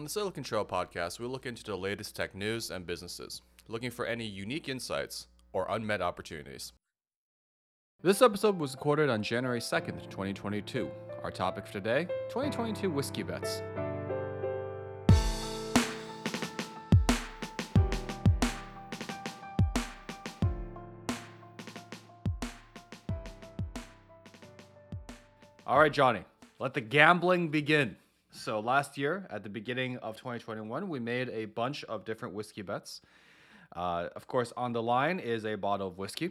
On 0.00 0.04
the 0.04 0.08
Silicon 0.08 0.42
Trail 0.42 0.64
podcast, 0.64 1.20
we 1.20 1.26
look 1.26 1.44
into 1.44 1.62
the 1.62 1.76
latest 1.76 2.16
tech 2.16 2.34
news 2.34 2.70
and 2.70 2.86
businesses, 2.86 3.42
looking 3.68 3.90
for 3.90 4.06
any 4.06 4.24
unique 4.24 4.66
insights 4.66 5.26
or 5.52 5.66
unmet 5.68 6.00
opportunities. 6.00 6.72
This 8.00 8.22
episode 8.22 8.58
was 8.58 8.72
recorded 8.72 9.10
on 9.10 9.22
January 9.22 9.60
2nd, 9.60 10.08
2022. 10.08 10.90
Our 11.22 11.30
topic 11.30 11.66
for 11.66 11.74
today 11.74 12.04
2022 12.30 12.88
whiskey 12.88 13.22
bets. 13.22 13.62
All 25.66 25.78
right, 25.78 25.92
Johnny, 25.92 26.24
let 26.58 26.72
the 26.72 26.80
gambling 26.80 27.50
begin. 27.50 27.96
So, 28.32 28.60
last 28.60 28.96
year, 28.96 29.26
at 29.28 29.42
the 29.42 29.48
beginning 29.48 29.96
of 29.98 30.16
2021, 30.16 30.88
we 30.88 31.00
made 31.00 31.28
a 31.30 31.46
bunch 31.46 31.82
of 31.84 32.04
different 32.04 32.34
whiskey 32.34 32.62
bets. 32.62 33.00
Uh, 33.74 34.08
of 34.14 34.26
course, 34.28 34.52
on 34.56 34.72
the 34.72 34.82
line 34.82 35.18
is 35.18 35.44
a 35.44 35.56
bottle 35.56 35.88
of 35.88 35.98
whiskey, 35.98 36.30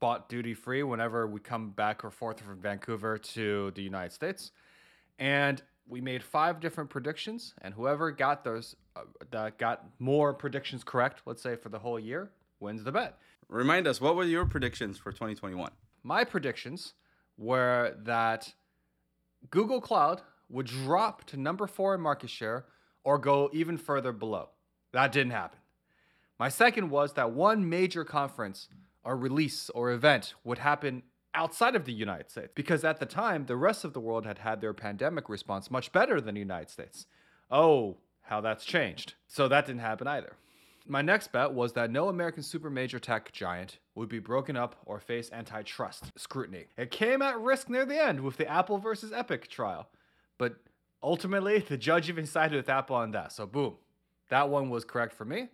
bought 0.00 0.28
duty 0.28 0.54
free 0.54 0.82
whenever 0.82 1.26
we 1.26 1.38
come 1.38 1.70
back 1.70 2.02
or 2.02 2.10
forth 2.10 2.40
from 2.40 2.60
Vancouver 2.60 3.18
to 3.18 3.72
the 3.72 3.82
United 3.82 4.12
States. 4.12 4.52
And 5.18 5.62
we 5.86 6.00
made 6.00 6.22
five 6.22 6.60
different 6.60 6.88
predictions, 6.88 7.54
and 7.60 7.74
whoever 7.74 8.10
got 8.10 8.42
those 8.42 8.74
uh, 8.96 9.02
that 9.30 9.58
got 9.58 9.84
more 9.98 10.32
predictions 10.32 10.82
correct, 10.82 11.22
let's 11.26 11.42
say 11.42 11.56
for 11.56 11.68
the 11.68 11.78
whole 11.78 12.00
year, 12.00 12.30
wins 12.58 12.84
the 12.84 12.92
bet. 12.92 13.18
Remind 13.48 13.86
us, 13.86 14.00
what 14.00 14.16
were 14.16 14.24
your 14.24 14.46
predictions 14.46 14.98
for 14.98 15.12
2021? 15.12 15.70
My 16.02 16.24
predictions 16.24 16.94
were 17.36 17.96
that 18.04 18.54
Google 19.50 19.80
Cloud 19.80 20.22
would 20.48 20.66
drop 20.66 21.24
to 21.24 21.36
number 21.36 21.66
four 21.66 21.94
in 21.94 22.00
market 22.00 22.30
share 22.30 22.66
or 23.04 23.18
go 23.18 23.50
even 23.52 23.76
further 23.76 24.12
below. 24.12 24.50
That 24.92 25.12
didn't 25.12 25.32
happen. 25.32 25.58
My 26.38 26.48
second 26.48 26.90
was 26.90 27.14
that 27.14 27.32
one 27.32 27.68
major 27.68 28.04
conference 28.04 28.68
or 29.04 29.16
release 29.16 29.70
or 29.70 29.90
event 29.90 30.34
would 30.44 30.58
happen 30.58 31.02
outside 31.34 31.76
of 31.76 31.84
the 31.84 31.92
United 31.92 32.30
States 32.30 32.52
because 32.54 32.84
at 32.84 32.98
the 32.98 33.06
time, 33.06 33.46
the 33.46 33.56
rest 33.56 33.84
of 33.84 33.92
the 33.92 34.00
world 34.00 34.26
had 34.26 34.38
had 34.38 34.60
their 34.60 34.74
pandemic 34.74 35.28
response 35.28 35.70
much 35.70 35.92
better 35.92 36.20
than 36.20 36.34
the 36.34 36.40
United 36.40 36.70
States. 36.70 37.06
Oh, 37.50 37.98
how 38.22 38.40
that's 38.40 38.64
changed. 38.64 39.14
So 39.28 39.46
that 39.48 39.66
didn't 39.66 39.80
happen 39.80 40.06
either. 40.08 40.34
My 40.88 41.02
next 41.02 41.32
bet 41.32 41.52
was 41.52 41.72
that 41.72 41.90
no 41.90 42.08
American 42.08 42.42
super 42.42 42.70
major 42.70 42.98
tech 42.98 43.32
giant 43.32 43.78
would 43.94 44.08
be 44.08 44.20
broken 44.20 44.56
up 44.56 44.76
or 44.84 45.00
face 45.00 45.30
antitrust 45.32 46.12
scrutiny. 46.16 46.66
It 46.76 46.90
came 46.90 47.22
at 47.22 47.40
risk 47.40 47.68
near 47.68 47.84
the 47.84 48.00
end 48.00 48.20
with 48.20 48.36
the 48.36 48.48
Apple 48.48 48.78
versus 48.78 49.12
Epic 49.12 49.48
trial, 49.48 49.88
but 50.38 50.56
ultimately 51.02 51.58
the 51.68 51.76
judge 51.76 52.08
even 52.08 52.26
sided 52.26 52.56
with 52.56 52.68
Apple 52.68 52.96
on 52.96 53.12
that. 53.12 53.32
So 53.32 53.46
boom, 53.46 53.74
that 54.30 54.48
one 54.48 54.70
was 54.70 54.84
correct 54.84 55.14
for 55.14 55.24
me. 55.24 55.48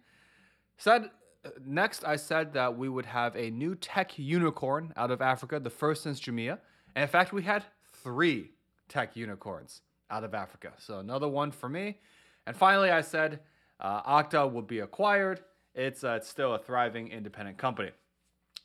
Said 0.77 1.11
uh, 1.44 1.50
next, 1.64 2.05
I 2.05 2.16
said 2.16 2.52
that 2.55 2.77
we 2.77 2.89
would 2.89 3.06
have 3.06 3.36
a 3.36 3.50
new 3.50 3.74
tech 3.74 4.19
unicorn 4.19 4.92
out 4.97 5.11
of 5.11 5.20
Africa, 5.20 5.58
the 5.58 5.70
first 5.70 6.02
since 6.02 6.20
Jumia. 6.20 6.58
And 6.94 7.02
in 7.02 7.08
fact, 7.08 7.33
we 7.33 7.42
had 7.42 7.64
three 8.02 8.50
tech 8.89 9.16
unicorns 9.16 9.83
out 10.11 10.24
of 10.24 10.34
Africa. 10.34 10.72
So 10.78 10.98
another 10.98 11.28
one 11.28 11.50
for 11.50 11.69
me. 11.69 11.98
And 12.46 12.56
finally, 12.56 12.91
I 12.91 13.00
said 13.00 13.41
uh, 13.80 14.02
Okta 14.02 14.52
will 14.52 14.62
be 14.62 14.80
acquired. 14.80 15.41
It's, 15.74 16.05
uh, 16.05 16.17
it's 16.19 16.28
still 16.28 16.55
a 16.55 16.58
thriving 16.58 17.08
independent 17.08 17.58
company. 17.58 17.91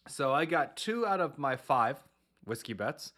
So 0.07 0.33
I 0.33 0.45
got 0.45 0.77
two 0.77 1.05
out 1.05 1.21
of 1.21 1.37
my 1.37 1.55
five 1.55 1.97
whiskey 2.45 2.73
bets. 2.73 3.13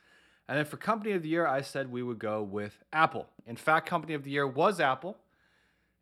And 0.50 0.58
then 0.58 0.66
for 0.66 0.78
company 0.78 1.12
of 1.12 1.22
the 1.22 1.30
year, 1.30 1.46
I 1.46 1.62
said 1.62 1.92
we 1.92 2.02
would 2.02 2.18
go 2.18 2.42
with 2.42 2.84
Apple. 2.92 3.28
In 3.46 3.56
fact, 3.56 3.88
company 3.88 4.16
of 4.16 4.24
the 4.24 4.32
year 4.32 4.48
was 4.48 4.80
Apple. 4.80 5.16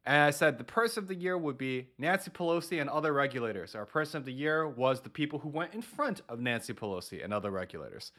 And 0.05 0.23
I 0.23 0.29
said 0.29 0.57
the 0.57 0.63
person 0.63 1.03
of 1.03 1.09
the 1.09 1.15
year 1.15 1.37
would 1.37 1.57
be 1.57 1.89
Nancy 1.97 2.31
Pelosi 2.31 2.79
and 2.79 2.89
other 2.89 3.11
regulators. 3.11 3.75
Our 3.75 3.85
person 3.85 4.19
of 4.19 4.25
the 4.25 4.31
year 4.31 4.65
was 4.65 5.01
the 5.01 5.09
people 5.09 5.39
who 5.39 5.49
went 5.49 5.73
in 5.73 5.81
front 5.81 6.21
of 6.29 6.39
Nancy 6.39 6.73
Pelosi 6.73 7.21
and 7.21 7.33
other 7.33 7.51
regulators. 7.51 8.13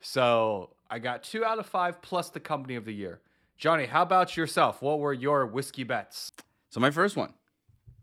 So 0.00 0.70
I 0.90 0.98
got 0.98 1.22
two 1.22 1.44
out 1.44 1.60
of 1.60 1.66
five 1.66 2.02
plus 2.02 2.28
the 2.28 2.40
company 2.40 2.74
of 2.74 2.84
the 2.84 2.92
year. 2.92 3.20
Johnny, 3.56 3.86
how 3.86 4.02
about 4.02 4.36
yourself? 4.36 4.82
What 4.82 4.98
were 4.98 5.12
your 5.12 5.46
whiskey 5.46 5.84
bets? 5.84 6.32
So 6.70 6.80
my 6.80 6.90
first 6.90 7.16
one, 7.16 7.34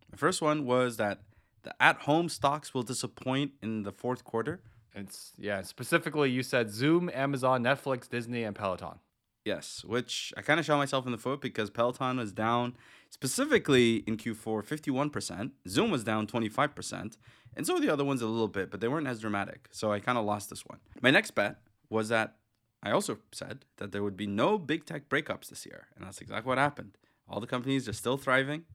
my 0.10 0.18
first 0.18 0.42
one 0.42 0.66
was 0.66 0.96
that 0.96 1.24
the 1.64 1.76
at-home 1.84 2.30
stocks 2.30 2.74
will 2.74 2.84
disappoint 2.84 3.52
in 3.62 3.84
the 3.84 3.92
fourth 3.92 4.24
quarter. 4.24 4.62
It's 4.96 5.34
yeah, 5.38 5.62
specifically 5.62 6.32
you 6.32 6.42
said 6.42 6.72
Zoom, 6.72 7.12
Amazon, 7.14 7.64
Netflix, 7.64 8.10
Disney, 8.10 8.44
and 8.44 8.56
Peloton. 8.56 9.00
Yes, 9.44 9.84
which 9.86 10.34
I 10.36 10.42
kind 10.42 10.60
of 10.60 10.66
shot 10.66 10.78
myself 10.78 11.06
in 11.06 11.12
the 11.12 11.20
foot 11.20 11.40
because 11.40 11.70
Peloton 11.70 12.18
was 12.18 12.32
down 12.32 12.76
specifically 13.12 13.98
in 14.08 14.18
Q4 14.18 14.66
51%, 14.66 15.52
Zoom 15.68 15.92
was 15.92 16.04
down 16.04 16.26
25%, 16.26 17.18
and 17.56 17.68
so 17.68 17.76
were 17.76 17.80
the 17.80 17.94
other 17.94 18.04
ones 18.04 18.22
a 18.22 18.28
little 18.28 18.48
bit, 18.48 18.72
but 18.72 18.82
they 18.82 18.88
weren't 18.88 19.08
as 19.08 19.20
dramatic. 19.20 19.68
So 19.72 19.92
I 19.92 20.00
kind 20.00 20.18
of 20.18 20.26
lost 20.26 20.50
this 20.50 20.66
one. 20.66 20.80
My 21.02 21.12
next 21.12 21.32
bet 21.32 21.58
was 21.90 22.10
that 22.10 22.36
I 22.82 22.92
also 22.92 23.20
said 23.32 23.66
that 23.78 23.92
there 23.92 24.04
would 24.04 24.18
be 24.18 24.28
no 24.28 24.58
big 24.58 24.86
tech 24.86 25.10
breakups 25.10 25.50
this 25.50 25.66
year, 25.66 25.88
and 25.96 26.06
that's 26.06 26.22
exactly 26.22 26.50
what 26.50 26.58
happened. 26.58 26.98
All 27.30 27.40
the 27.40 27.48
companies 27.48 27.88
are 27.88 27.94
still 27.94 28.18
thriving 28.18 28.66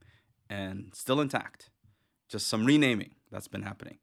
and 0.49 0.91
still 0.95 1.21
intact. 1.21 1.71
Just 2.29 2.49
some 2.49 2.65
renaming 2.65 3.15
that's 3.31 3.49
been 3.49 3.63
happening. 3.63 3.99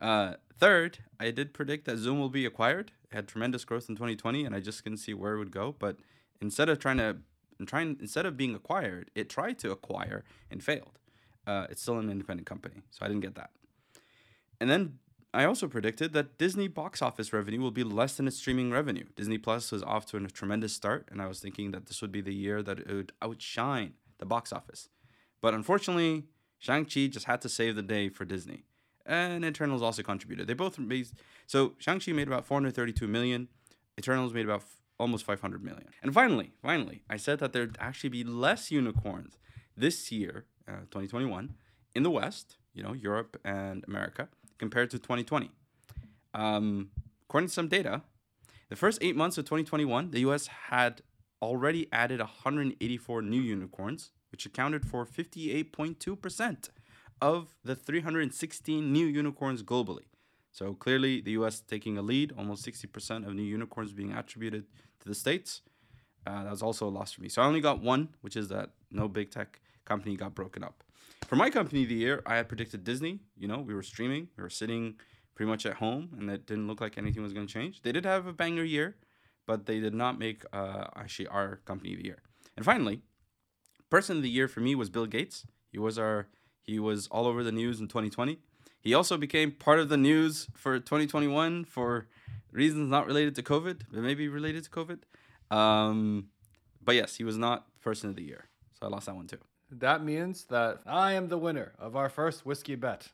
Uh, 0.00 0.34
third, 0.62 0.98
I 1.18 1.32
did 1.32 1.52
predict 1.52 1.86
that 1.86 1.98
Zoom 1.98 2.20
will 2.20 2.28
be 2.28 2.46
acquired. 2.46 2.92
It 3.10 3.16
had 3.16 3.26
tremendous 3.26 3.64
growth 3.64 3.88
in 3.88 3.96
2020, 3.96 4.44
and 4.44 4.54
I 4.54 4.60
just 4.60 4.84
couldn't 4.84 4.98
see 4.98 5.12
where 5.12 5.34
it 5.34 5.38
would 5.38 5.50
go. 5.50 5.74
But 5.76 5.96
instead 6.40 6.68
of 6.68 6.78
trying 6.78 6.98
to 6.98 7.16
trying 7.66 7.96
instead 8.00 8.26
of 8.26 8.36
being 8.36 8.54
acquired, 8.54 9.10
it 9.16 9.28
tried 9.28 9.58
to 9.58 9.72
acquire 9.72 10.24
and 10.52 10.62
failed. 10.62 10.98
Uh, 11.48 11.66
it's 11.68 11.82
still 11.82 11.98
an 11.98 12.08
independent 12.08 12.46
company, 12.46 12.82
so 12.90 13.04
I 13.04 13.08
didn't 13.08 13.22
get 13.22 13.34
that. 13.34 13.50
And 14.60 14.70
then 14.70 14.98
I 15.34 15.44
also 15.44 15.66
predicted 15.66 16.12
that 16.12 16.38
Disney 16.38 16.68
box 16.68 17.02
office 17.02 17.32
revenue 17.32 17.60
will 17.60 17.72
be 17.72 17.82
less 17.82 18.16
than 18.16 18.28
its 18.28 18.36
streaming 18.36 18.70
revenue. 18.70 19.06
Disney 19.16 19.38
Plus 19.38 19.72
was 19.72 19.82
off 19.82 20.06
to 20.06 20.16
a 20.16 20.28
tremendous 20.28 20.72
start, 20.72 21.08
and 21.10 21.20
I 21.20 21.26
was 21.26 21.40
thinking 21.40 21.72
that 21.72 21.86
this 21.86 22.00
would 22.00 22.12
be 22.12 22.20
the 22.20 22.34
year 22.34 22.62
that 22.62 22.78
it 22.78 22.92
would 22.92 23.12
outshine 23.20 23.94
the 24.18 24.26
box 24.26 24.52
office. 24.52 24.88
But 25.40 25.54
unfortunately, 25.54 26.26
Shang-Chi 26.60 27.08
just 27.08 27.26
had 27.26 27.40
to 27.40 27.48
save 27.48 27.74
the 27.74 27.82
day 27.82 28.08
for 28.08 28.24
Disney 28.24 28.62
and 29.06 29.44
Eternals 29.44 29.82
also 29.82 30.02
contributed. 30.02 30.46
They 30.46 30.54
both 30.54 30.78
made 30.78 31.08
so 31.46 31.74
Shang-Chi 31.78 32.12
made 32.12 32.28
about 32.28 32.46
432 32.46 33.06
million, 33.06 33.48
Eternals 33.98 34.32
made 34.32 34.44
about 34.44 34.60
f- 34.60 34.80
almost 34.98 35.24
500 35.24 35.62
million. 35.62 35.88
And 36.02 36.14
finally, 36.14 36.52
finally, 36.62 37.02
I 37.10 37.16
said 37.16 37.38
that 37.40 37.52
there'd 37.52 37.76
actually 37.80 38.10
be 38.10 38.24
less 38.24 38.70
unicorns 38.70 39.38
this 39.76 40.10
year, 40.12 40.46
uh, 40.68 40.86
2021, 40.90 41.54
in 41.94 42.02
the 42.02 42.10
West, 42.10 42.56
you 42.72 42.82
know, 42.82 42.92
Europe 42.92 43.38
and 43.44 43.84
America, 43.86 44.28
compared 44.58 44.90
to 44.90 44.98
2020. 44.98 45.50
Um, 46.34 46.90
according 47.28 47.48
to 47.48 47.54
some 47.54 47.68
data, 47.68 48.02
the 48.68 48.76
first 48.76 48.98
eight 49.02 49.16
months 49.16 49.36
of 49.36 49.44
2021, 49.44 50.10
the 50.10 50.20
US 50.20 50.46
had 50.46 51.02
already 51.42 51.88
added 51.92 52.20
184 52.20 53.20
new 53.20 53.40
unicorns, 53.40 54.12
which 54.30 54.46
accounted 54.46 54.86
for 54.86 55.04
58.2% 55.04 56.68
of 57.22 57.54
the 57.64 57.76
316 57.76 58.92
new 58.92 59.06
unicorns 59.06 59.62
globally. 59.62 60.06
So 60.50 60.74
clearly, 60.74 61.20
the 61.20 61.30
US 61.32 61.60
taking 61.60 61.96
a 61.96 62.02
lead, 62.02 62.32
almost 62.36 62.66
60% 62.66 63.26
of 63.26 63.32
new 63.32 63.42
unicorns 63.42 63.92
being 63.92 64.12
attributed 64.12 64.64
to 65.00 65.08
the 65.08 65.14
States. 65.14 65.62
Uh, 66.26 66.42
that 66.42 66.50
was 66.50 66.62
also 66.62 66.86
a 66.88 66.90
loss 66.90 67.12
for 67.12 67.22
me. 67.22 67.28
So 67.28 67.40
I 67.40 67.46
only 67.46 67.60
got 67.60 67.80
one, 67.80 68.08
which 68.20 68.36
is 68.36 68.48
that 68.48 68.70
no 68.90 69.08
big 69.08 69.30
tech 69.30 69.60
company 69.84 70.16
got 70.16 70.34
broken 70.34 70.62
up. 70.64 70.82
For 71.26 71.36
my 71.36 71.48
company 71.48 71.84
of 71.84 71.88
the 71.88 71.94
year, 71.94 72.22
I 72.26 72.36
had 72.36 72.48
predicted 72.48 72.84
Disney. 72.84 73.20
You 73.36 73.48
know, 73.48 73.58
we 73.60 73.72
were 73.72 73.82
streaming, 73.82 74.28
we 74.36 74.42
were 74.42 74.50
sitting 74.50 74.96
pretty 75.34 75.48
much 75.48 75.64
at 75.64 75.74
home, 75.74 76.10
and 76.18 76.28
it 76.28 76.46
didn't 76.46 76.66
look 76.66 76.80
like 76.80 76.98
anything 76.98 77.22
was 77.22 77.32
going 77.32 77.46
to 77.46 77.52
change. 77.52 77.82
They 77.82 77.92
did 77.92 78.04
have 78.04 78.26
a 78.26 78.32
banger 78.32 78.64
year, 78.64 78.96
but 79.46 79.66
they 79.66 79.78
did 79.80 79.94
not 79.94 80.18
make 80.18 80.44
uh, 80.52 80.88
actually 80.96 81.28
our 81.28 81.60
company 81.64 81.92
of 81.92 82.00
the 82.00 82.04
year. 82.04 82.22
And 82.56 82.64
finally, 82.64 83.02
person 83.90 84.18
of 84.18 84.22
the 84.22 84.28
year 84.28 84.48
for 84.48 84.60
me 84.60 84.74
was 84.74 84.90
Bill 84.90 85.06
Gates. 85.06 85.46
He 85.70 85.78
was 85.78 85.98
our 85.98 86.28
he 86.62 86.78
was 86.78 87.08
all 87.08 87.26
over 87.26 87.42
the 87.42 87.52
news 87.52 87.80
in 87.80 87.88
2020. 87.88 88.38
He 88.80 88.94
also 88.94 89.16
became 89.16 89.52
part 89.52 89.78
of 89.78 89.88
the 89.88 89.96
news 89.96 90.48
for 90.54 90.78
2021 90.78 91.64
for 91.64 92.08
reasons 92.50 92.90
not 92.90 93.06
related 93.06 93.34
to 93.36 93.42
COVID, 93.42 93.82
but 93.92 94.02
maybe 94.02 94.28
related 94.28 94.64
to 94.64 94.70
COVID. 94.70 94.98
Um, 95.56 96.28
but 96.84 96.94
yes, 96.94 97.16
he 97.16 97.24
was 97.24 97.36
not 97.36 97.66
person 97.80 98.10
of 98.10 98.16
the 98.16 98.22
year. 98.22 98.48
So 98.78 98.86
I 98.86 98.88
lost 98.88 99.06
that 99.06 99.14
one 99.14 99.26
too. 99.26 99.38
That 99.70 100.04
means 100.04 100.44
that 100.44 100.80
I 100.86 101.12
am 101.12 101.28
the 101.28 101.38
winner 101.38 101.72
of 101.78 101.96
our 101.96 102.08
first 102.08 102.44
whiskey 102.44 102.74
bet. 102.74 103.08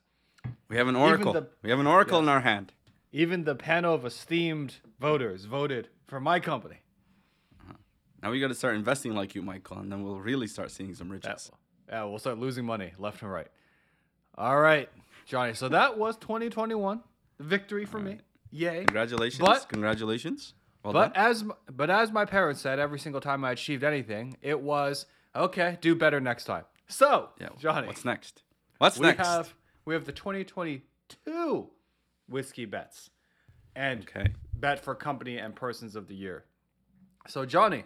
We 0.69 0.77
have 0.77 0.89
an 0.89 0.97
oracle. 0.97 1.33
The, 1.33 1.49
we 1.63 1.71
have 1.71 1.79
an 1.79 1.87
oracle 1.87 2.19
yes. 2.19 2.25
in 2.25 2.29
our 2.29 2.41
hand. 2.41 2.73
Even 3.13 3.45
the 3.45 3.55
panel 3.55 3.95
of 3.95 4.05
esteemed 4.05 4.77
voters 5.01 5.45
voted 5.45 5.89
for 6.07 6.21
my 6.21 6.41
company. 6.41 6.81
Uh-huh. 7.61 7.75
Now 8.23 8.31
we 8.31 8.41
got 8.41 8.49
to 8.49 8.55
start 8.55 8.75
investing 8.75 9.15
like 9.15 9.35
you, 9.35 9.43
Michael, 9.43 9.79
and 9.79 9.91
then 9.91 10.03
we'll 10.03 10.21
really 10.21 10.47
start 10.47 10.71
seeing 10.71 10.95
some 10.95 11.11
riches. 11.11 11.51
Yeah, 11.89 12.05
we'll 12.05 12.19
start 12.19 12.39
losing 12.39 12.65
money 12.65 12.93
left 12.99 13.23
and 13.23 13.31
right. 13.33 13.49
All 14.37 14.59
right, 14.61 14.89
Johnny. 15.27 15.55
So 15.55 15.69
that 15.69 15.99
was 15.99 16.17
2021 16.19 17.01
victory 17.41 17.85
for 17.85 17.99
me. 17.99 18.19
Yay! 18.51 18.85
Congratulations! 18.85 19.41
But, 19.41 19.69
Congratulations! 19.69 20.55
Well 20.85 20.93
but 20.93 21.13
done. 21.15 21.25
as 21.27 21.45
but 21.73 21.91
as 21.91 22.13
my 22.13 22.25
parents 22.25 22.61
said, 22.61 22.79
every 22.79 22.99
single 22.99 23.21
time 23.21 23.45
I 23.45 23.51
achieved 23.53 23.85
anything, 23.85 24.37
it 24.43 24.61
was 24.61 25.07
Okay, 25.37 25.77
do 25.81 25.95
better 25.95 26.21
next 26.21 26.45
time. 26.45 26.65
So, 26.89 27.31
Yeah. 27.41 27.51
Johnny, 27.59 27.87
What's 27.87 28.05
next? 28.05 28.43
What's 28.79 28.99
we 28.99 29.07
next? 29.09 29.27
have 29.27 29.55
we 29.85 29.95
have 29.95 30.05
the 30.05 30.13
2022 30.13 31.69
whiskey 32.29 32.65
bets 32.65 33.11
and 33.77 34.03
Okay. 34.03 34.33
bet 34.55 34.81
for 34.81 34.95
company 34.95 35.37
and 35.39 35.55
persons 35.55 35.95
of 35.97 36.07
the 36.09 36.15
year. 36.15 36.45
So, 37.27 37.45
Johnny, 37.45 37.85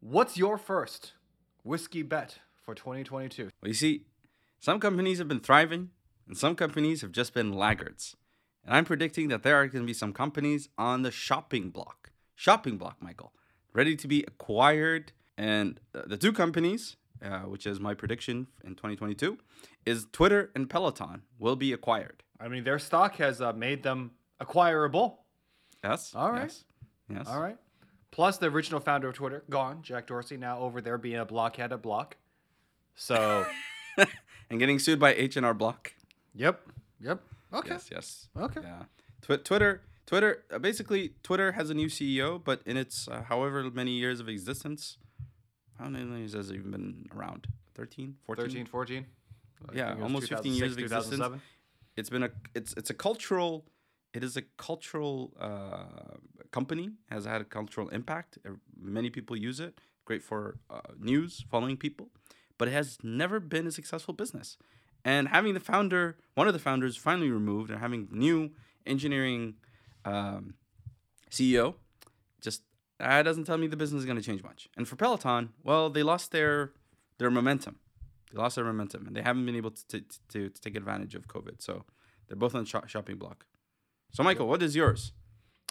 what's 0.00 0.36
your 0.36 0.56
first 0.58 1.12
whiskey 1.64 2.02
bet 2.02 2.38
for 2.62 2.74
2022? 2.74 3.50
Well, 3.60 3.68
you 3.68 3.74
see, 3.74 4.04
some 4.58 4.80
companies 4.80 5.18
have 5.18 5.28
been 5.28 5.40
thriving, 5.40 5.90
and 6.26 6.36
some 6.36 6.54
companies 6.54 7.00
have 7.00 7.12
just 7.12 7.34
been 7.34 7.52
laggards. 7.52 8.16
And 8.64 8.74
I'm 8.74 8.84
predicting 8.84 9.28
that 9.28 9.42
there 9.42 9.56
are 9.56 9.66
going 9.66 9.82
to 9.82 9.86
be 9.86 9.94
some 9.94 10.12
companies 10.12 10.68
on 10.76 11.02
the 11.02 11.10
shopping 11.10 11.70
block. 11.70 12.10
Shopping 12.34 12.76
block, 12.76 12.96
Michael, 13.00 13.32
ready 13.72 13.96
to 13.96 14.08
be 14.08 14.22
acquired. 14.26 15.12
And 15.36 15.80
the 15.92 16.16
two 16.16 16.32
companies, 16.32 16.96
uh, 17.24 17.40
which 17.40 17.66
is 17.66 17.80
my 17.80 17.94
prediction 17.94 18.48
in 18.64 18.74
2022, 18.74 19.38
is 19.86 20.06
Twitter 20.12 20.50
and 20.54 20.68
Peloton 20.68 21.22
will 21.38 21.56
be 21.56 21.72
acquired. 21.72 22.22
I 22.38 22.48
mean, 22.48 22.64
their 22.64 22.78
stock 22.78 23.16
has 23.16 23.40
uh, 23.40 23.52
made 23.52 23.82
them 23.82 24.12
acquirable. 24.38 25.24
Yes. 25.82 26.12
All 26.14 26.30
right. 26.30 26.42
Yes. 26.42 26.64
yes. 27.08 27.26
All 27.28 27.40
right. 27.40 27.56
Plus, 28.10 28.38
the 28.38 28.46
original 28.46 28.80
founder 28.80 29.08
of 29.08 29.14
Twitter, 29.14 29.44
gone, 29.48 29.82
Jack 29.82 30.06
Dorsey, 30.06 30.36
now 30.36 30.58
over 30.58 30.80
there 30.80 30.98
being 30.98 31.16
a 31.16 31.24
blockhead 31.24 31.72
at 31.72 31.80
Block. 31.80 32.16
So, 33.04 33.46
and 34.50 34.58
getting 34.60 34.78
sued 34.78 35.00
by 35.00 35.14
H&R 35.14 35.54
Block. 35.54 35.94
yep, 36.34 36.60
yep. 37.00 37.22
Okay. 37.52 37.70
Yes. 37.70 37.88
Yes. 37.90 38.28
Okay. 38.36 38.60
Yeah. 38.62 38.82
Twi- 39.22 39.38
Twitter. 39.38 39.80
Twitter. 40.04 40.44
Uh, 40.52 40.58
basically, 40.58 41.14
Twitter 41.22 41.52
has 41.52 41.70
a 41.70 41.74
new 41.74 41.86
CEO, 41.88 42.38
but 42.44 42.60
in 42.66 42.76
its 42.76 43.08
uh, 43.08 43.22
however 43.22 43.70
many 43.70 43.92
years 43.92 44.20
of 44.20 44.28
existence, 44.28 44.98
how 45.78 45.88
many 45.88 46.18
years 46.18 46.34
has 46.34 46.50
it 46.50 46.56
even 46.56 46.70
been 46.72 47.06
around? 47.16 47.46
13, 47.74 48.16
14? 48.26 48.44
13, 48.44 48.66
14? 48.66 49.06
I 49.70 49.72
Yeah, 49.74 49.86
think 49.86 49.98
it 49.98 50.02
was 50.02 50.02
almost 50.04 50.28
15 50.28 50.52
years 50.52 50.72
of 50.72 50.78
2006, 50.78 50.82
existence. 50.82 51.18
2007. 51.18 51.40
It's 51.96 52.10
been 52.10 52.22
a. 52.24 52.30
It's 52.54 52.72
it's 52.76 52.90
a 52.90 52.94
cultural. 52.94 53.64
It 54.12 54.22
is 54.22 54.36
a 54.36 54.42
cultural 54.58 55.32
uh, 55.40 56.18
company. 56.50 56.90
Has 57.10 57.24
had 57.24 57.40
a 57.40 57.44
cultural 57.58 57.88
impact. 57.88 58.38
Uh, 58.46 58.50
Many 58.78 59.08
people 59.10 59.36
use 59.36 59.58
it. 59.58 59.80
Great 60.04 60.22
for 60.22 60.58
uh, 60.68 60.80
news, 60.98 61.44
following 61.50 61.76
people, 61.76 62.08
but 62.60 62.68
it 62.68 62.72
has 62.72 62.98
never 63.02 63.40
been 63.40 63.66
a 63.66 63.70
successful 63.70 64.12
business. 64.12 64.58
And 65.02 65.28
having 65.28 65.54
the 65.54 65.60
founder, 65.60 66.18
one 66.34 66.46
of 66.46 66.52
the 66.52 66.58
founders, 66.58 66.94
finally 66.94 67.30
removed, 67.30 67.70
and 67.70 67.80
having 67.80 68.06
new 68.10 68.50
engineering 68.84 69.54
um, 70.04 70.52
CEO, 71.30 71.76
just 72.42 72.60
that 72.98 73.22
doesn't 73.22 73.44
tell 73.44 73.56
me 73.56 73.66
the 73.66 73.78
business 73.78 74.00
is 74.00 74.04
going 74.04 74.18
to 74.18 74.22
change 74.22 74.42
much. 74.42 74.68
And 74.76 74.86
for 74.86 74.96
Peloton, 74.96 75.54
well, 75.64 75.88
they 75.88 76.02
lost 76.02 76.32
their 76.32 76.72
their 77.16 77.30
momentum. 77.30 77.76
They 78.30 78.36
lost 78.36 78.56
their 78.56 78.64
momentum, 78.66 79.06
and 79.06 79.16
they 79.16 79.22
haven't 79.22 79.46
been 79.46 79.56
able 79.56 79.70
to 79.70 79.86
to, 79.88 80.00
to, 80.28 80.48
to 80.50 80.60
take 80.60 80.76
advantage 80.76 81.14
of 81.14 81.28
COVID. 81.28 81.62
So 81.62 81.86
they're 82.28 82.36
both 82.36 82.54
on 82.54 82.64
the 82.64 82.82
shopping 82.86 83.16
block. 83.16 83.46
So 84.12 84.22
Michael, 84.22 84.48
what 84.48 84.62
is 84.62 84.76
yours? 84.76 85.12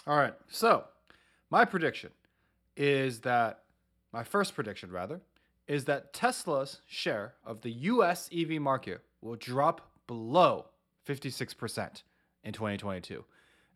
All 0.08 0.16
right. 0.16 0.34
So, 0.48 0.86
my 1.50 1.64
prediction 1.64 2.10
is 2.76 3.20
that 3.20 3.60
my 4.12 4.24
first 4.24 4.56
prediction 4.56 4.90
rather 4.90 5.20
is 5.66 5.84
that 5.84 6.12
Tesla's 6.12 6.80
share 6.86 7.34
of 7.44 7.60
the 7.60 7.70
US 7.70 8.28
EV 8.32 8.60
market 8.60 9.02
will 9.20 9.36
drop 9.36 9.90
below 10.06 10.66
56% 11.06 12.02
in 12.44 12.52
2022. 12.52 13.24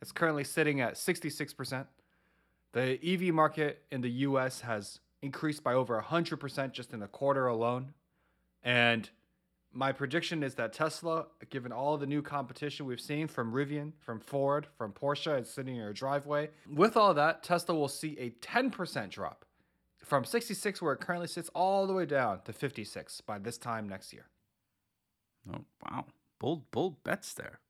It's 0.00 0.12
currently 0.12 0.44
sitting 0.44 0.80
at 0.80 0.94
66%. 0.94 1.86
The 2.72 2.98
EV 3.04 3.32
market 3.32 3.82
in 3.90 4.00
the 4.00 4.10
US 4.10 4.60
has 4.62 5.00
increased 5.22 5.62
by 5.62 5.74
over 5.74 6.00
100% 6.00 6.72
just 6.72 6.92
in 6.92 7.02
a 7.02 7.08
quarter 7.08 7.46
alone. 7.46 7.94
And 8.62 9.08
my 9.72 9.92
prediction 9.92 10.42
is 10.42 10.54
that 10.54 10.72
Tesla, 10.72 11.26
given 11.50 11.72
all 11.72 11.96
the 11.96 12.06
new 12.06 12.22
competition 12.22 12.86
we've 12.86 13.00
seen 13.00 13.26
from 13.26 13.52
Rivian, 13.52 13.92
from 14.00 14.20
Ford, 14.20 14.66
from 14.76 14.92
Porsche, 14.92 15.36
and 15.36 15.46
sitting 15.46 15.76
in 15.76 15.82
your 15.82 15.92
driveway, 15.92 16.50
with 16.72 16.96
all 16.96 17.14
that, 17.14 17.42
Tesla 17.42 17.74
will 17.74 17.88
see 17.88 18.16
a 18.18 18.30
10% 18.44 19.10
drop 19.10 19.44
from 20.04 20.24
66, 20.24 20.82
where 20.82 20.92
it 20.92 21.00
currently 21.00 21.28
sits, 21.28 21.48
all 21.54 21.86
the 21.86 21.92
way 21.92 22.06
down 22.06 22.40
to 22.42 22.52
56 22.52 23.20
by 23.22 23.38
this 23.38 23.58
time 23.58 23.88
next 23.88 24.12
year. 24.12 24.26
Oh 25.52 25.64
wow, 25.84 26.06
bold 26.38 26.70
bold 26.70 27.02
bets 27.04 27.34
there, 27.34 27.60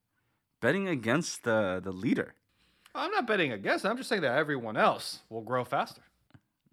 betting 0.60 0.88
against 0.88 1.44
the 1.44 1.80
the 1.82 1.92
leader. 1.92 2.34
I'm 2.94 3.10
not 3.10 3.26
betting 3.26 3.52
against 3.52 3.84
it. 3.84 3.88
I'm 3.88 3.96
just 3.96 4.08
saying 4.08 4.22
that 4.22 4.36
everyone 4.36 4.76
else 4.76 5.20
will 5.28 5.40
grow 5.40 5.64
faster. 5.64 6.02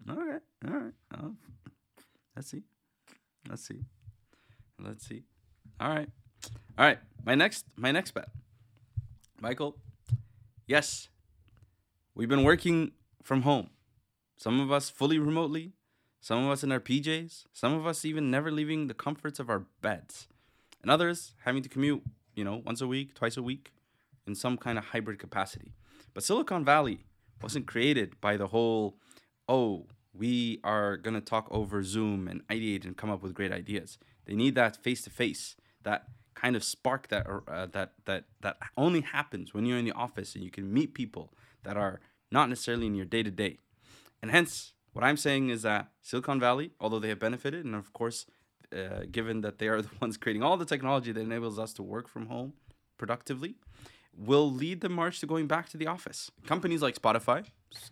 All 0.08 0.16
right, 0.16 0.40
all 0.66 0.74
right. 0.74 0.92
Oh, 1.18 1.34
let's 2.36 2.48
see, 2.48 2.62
let's 3.48 3.66
see, 3.66 3.80
let's 4.78 5.06
see. 5.06 5.22
All 5.80 5.88
right, 5.88 6.08
all 6.78 6.86
right. 6.86 6.98
My 7.24 7.34
next 7.34 7.66
my 7.76 7.90
next 7.90 8.12
bet, 8.12 8.28
Michael. 9.40 9.76
Yes, 10.66 11.08
we've 12.14 12.28
been 12.28 12.44
working 12.44 12.92
from 13.22 13.42
home. 13.42 13.70
Some 14.42 14.58
of 14.58 14.72
us 14.72 14.90
fully 14.90 15.20
remotely, 15.20 15.70
some 16.20 16.44
of 16.44 16.50
us 16.50 16.64
in 16.64 16.72
our 16.72 16.80
PJs, 16.80 17.44
some 17.52 17.74
of 17.74 17.86
us 17.86 18.04
even 18.04 18.28
never 18.28 18.50
leaving 18.50 18.88
the 18.88 18.92
comforts 18.92 19.38
of 19.38 19.48
our 19.48 19.66
beds, 19.82 20.26
and 20.82 20.90
others 20.90 21.34
having 21.44 21.62
to 21.62 21.68
commute, 21.68 22.02
you 22.34 22.42
know, 22.42 22.60
once 22.66 22.80
a 22.80 22.88
week, 22.88 23.14
twice 23.14 23.36
a 23.36 23.42
week, 23.42 23.70
in 24.26 24.34
some 24.34 24.56
kind 24.56 24.78
of 24.78 24.86
hybrid 24.86 25.20
capacity. 25.20 25.74
But 26.12 26.24
Silicon 26.24 26.64
Valley 26.64 27.04
wasn't 27.40 27.68
created 27.68 28.20
by 28.20 28.36
the 28.36 28.48
whole, 28.48 28.96
oh, 29.48 29.86
we 30.12 30.58
are 30.64 30.96
going 30.96 31.14
to 31.14 31.20
talk 31.20 31.46
over 31.52 31.84
Zoom 31.84 32.26
and 32.26 32.44
ideate 32.48 32.84
and 32.84 32.96
come 32.96 33.10
up 33.10 33.22
with 33.22 33.34
great 33.34 33.52
ideas. 33.52 33.96
They 34.24 34.34
need 34.34 34.56
that 34.56 34.76
face 34.76 35.02
to 35.02 35.10
face, 35.10 35.54
that 35.84 36.06
kind 36.34 36.56
of 36.56 36.64
spark 36.64 37.06
that 37.10 37.28
uh, 37.28 37.66
that 37.66 37.92
that 38.06 38.24
that 38.40 38.56
only 38.76 39.02
happens 39.02 39.54
when 39.54 39.66
you're 39.66 39.78
in 39.78 39.84
the 39.84 39.92
office 39.92 40.34
and 40.34 40.42
you 40.42 40.50
can 40.50 40.74
meet 40.74 40.94
people 40.94 41.32
that 41.62 41.76
are 41.76 42.00
not 42.32 42.48
necessarily 42.48 42.88
in 42.88 42.96
your 42.96 43.04
day 43.04 43.22
to 43.22 43.30
day. 43.30 43.58
And 44.22 44.30
hence, 44.30 44.72
what 44.92 45.04
I'm 45.04 45.16
saying 45.16 45.50
is 45.50 45.62
that 45.62 45.90
Silicon 46.00 46.38
Valley, 46.38 46.70
although 46.80 47.00
they 47.00 47.08
have 47.08 47.18
benefited, 47.18 47.64
and 47.64 47.74
of 47.74 47.92
course, 47.92 48.26
uh, 48.74 49.04
given 49.10 49.40
that 49.40 49.58
they 49.58 49.68
are 49.68 49.82
the 49.86 49.90
ones 50.00 50.16
creating 50.16 50.42
all 50.42 50.56
the 50.56 50.64
technology 50.64 51.12
that 51.12 51.20
enables 51.20 51.58
us 51.58 51.72
to 51.74 51.82
work 51.82 52.08
from 52.08 52.26
home 52.26 52.54
productively, 52.98 53.56
will 54.16 54.50
lead 54.50 54.80
the 54.80 54.88
march 54.88 55.20
to 55.20 55.26
going 55.26 55.46
back 55.46 55.68
to 55.70 55.76
the 55.76 55.86
office. 55.86 56.30
Companies 56.46 56.82
like 56.82 57.00
Spotify, 57.00 57.46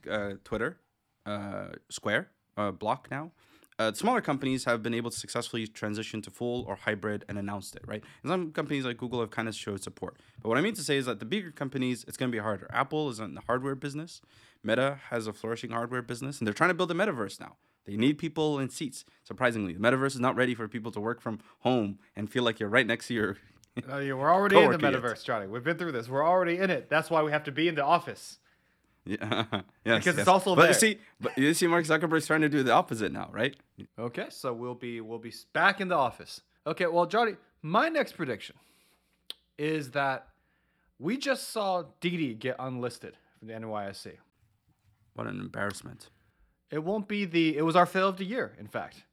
uh, 0.09 0.33
Twitter, 0.45 0.79
uh, 1.27 1.69
Square, 1.89 2.31
uh, 2.57 2.71
Block 2.71 3.09
now, 3.11 3.33
uh, 3.81 3.91
smaller 3.95 4.21
companies 4.21 4.67
have 4.67 4.83
been 4.83 4.93
able 4.93 5.11
to 5.11 5.17
successfully 5.17 5.67
transition 5.67 6.21
to 6.21 6.31
full 6.31 6.65
or 6.69 6.77
hybrid 6.77 7.25
and 7.31 7.39
announced 7.39 7.75
it, 7.75 7.83
right? 7.87 8.05
And 8.23 8.31
some 8.31 8.53
companies 8.53 8.85
like 8.85 8.99
Google 8.99 9.21
have 9.21 9.31
kind 9.31 9.49
of 9.49 9.55
showed 9.55 9.83
support. 9.83 10.19
But 10.43 10.51
what 10.51 10.59
I 10.59 10.61
mean 10.61 10.75
to 10.75 10.83
say 10.83 10.99
is 10.99 11.07
that 11.07 11.19
the 11.19 11.25
bigger 11.25 11.51
companies, 11.51 12.05
it's 12.07 12.19
going 12.19 12.31
to 12.31 12.37
be 12.37 12.43
harder. 12.43 12.69
Apple 12.75 13.09
is 13.09 13.21
in 13.21 13.35
the 13.35 13.41
hardware 13.47 13.75
business. 13.75 14.21
Meta 14.63 15.01
has 15.11 15.27
a 15.27 15.33
flourishing 15.33 15.71
hardware 15.71 16.03
business, 16.03 16.39
and 16.39 16.47
they're 16.47 16.55
trying 16.55 16.71
to 16.71 16.75
build 16.75 16.91
a 16.91 16.95
metaverse 16.95 17.41
now. 17.41 17.57
They 17.87 17.97
need 17.97 18.19
people 18.19 18.59
in 18.59 18.69
seats. 18.69 19.05
Surprisingly, 19.25 19.73
the 19.73 19.81
metaverse 19.81 20.15
is 20.15 20.21
not 20.21 20.37
ready 20.37 20.55
for 20.55 20.69
people 20.69 20.93
to 20.93 21.01
work 21.01 21.21
from 21.21 21.41
home 21.61 21.99
and 22.15 22.31
feel 22.31 22.43
like 22.45 22.61
you're 22.61 22.69
right 22.69 22.87
next 22.87 23.09
to 23.09 23.15
your. 23.15 23.37
Uh, 23.89 23.99
yeah, 23.99 24.13
we're 24.13 24.31
already 24.31 24.59
in 24.59 24.71
the 24.73 24.79
metaverse, 24.79 25.25
Johnny. 25.25 25.47
We've 25.47 25.63
been 25.63 25.79
through 25.79 25.93
this. 25.93 26.09
We're 26.09 26.27
already 26.27 26.59
in 26.59 26.71
it. 26.71 26.91
That's 26.91 27.09
why 27.09 27.23
we 27.23 27.31
have 27.31 27.45
to 27.45 27.53
be 27.53 27.69
in 27.69 27.77
the 27.77 27.85
office. 27.85 28.39
Yeah, 29.07 29.45
yes, 29.85 30.05
Because 30.05 30.19
it's 30.19 30.29
also 30.29 30.55
but 30.55 30.63
there. 30.63 30.71
You 30.71 30.75
see, 30.75 30.99
but 31.21 31.39
you 31.39 31.55
see, 31.55 31.67
Mark 31.69 31.87
Zuckerberg's 31.87 32.27
trying 32.27 32.43
to 32.43 32.49
do 32.49 32.63
the 32.63 32.73
opposite 32.73 33.13
now, 33.13 33.31
right? 33.33 33.57
Okay, 33.99 34.27
so 34.29 34.53
we'll 34.53 34.75
be 34.75 35.01
we'll 35.01 35.19
be 35.21 35.33
back 35.55 35.81
in 35.81 35.89
the 35.89 35.95
office. 35.95 36.43
Okay, 36.67 36.87
well, 36.87 37.07
Johnny, 37.07 37.37
my 37.63 37.89
next 37.89 38.13
prediction 38.13 38.57
is 39.57 39.93
that 39.93 40.27
we 40.99 41.17
just 41.17 41.51
saw 41.51 41.85
Didi 42.01 42.35
get 42.35 42.57
unlisted 42.59 43.17
from 43.39 43.49
the 43.49 43.55
NYSE. 43.55 44.17
What 45.15 45.27
an 45.27 45.41
embarrassment. 45.41 46.09
It 46.71 46.85
won't 46.85 47.09
be 47.09 47.25
the 47.25 47.57
it 47.57 47.63
was 47.63 47.77
our 47.77 47.87
fail 47.87 48.09
of 48.09 48.17
the 48.17 48.25
year, 48.25 48.57
in 48.59 48.67
fact, 48.67 49.05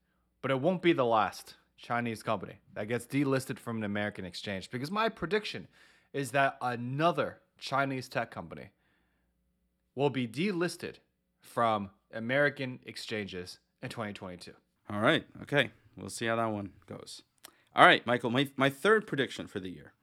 but 0.42 0.52
it 0.52 0.60
won't 0.60 0.82
be 0.82 0.94
the 0.94 1.06
last 1.06 1.56
Chinese 1.78 2.24
company 2.24 2.60
that 2.74 2.88
gets 2.88 3.06
delisted 3.06 3.60
from 3.60 3.78
an 3.78 3.84
American 3.84 4.26
exchange 4.26 4.70
because 4.70 4.92
my 4.92 5.10
prediction 5.10 5.68
is 6.14 6.32
that 6.32 6.58
another 6.62 7.40
Chinese 7.58 8.08
tech 8.08 8.32
company 8.32 8.70
will 9.96 10.10
be 10.10 10.28
delisted 10.28 10.96
from 11.42 11.90
American 12.14 12.80
exchanges 12.86 13.60
in 13.82 13.90
2022. 13.90 14.52
All 14.90 15.00
right. 15.00 15.26
Okay. 15.42 15.72
We'll 15.98 16.10
see 16.10 16.28
how 16.28 16.36
that 16.36 16.52
one 16.52 16.72
goes. 16.88 17.24
All 17.76 17.86
right, 17.86 18.06
Michael. 18.06 18.30
My 18.30 18.50
my 18.56 18.70
third 18.70 19.08
prediction 19.08 19.48
for 19.48 19.60
the 19.60 19.70
year. 19.70 19.94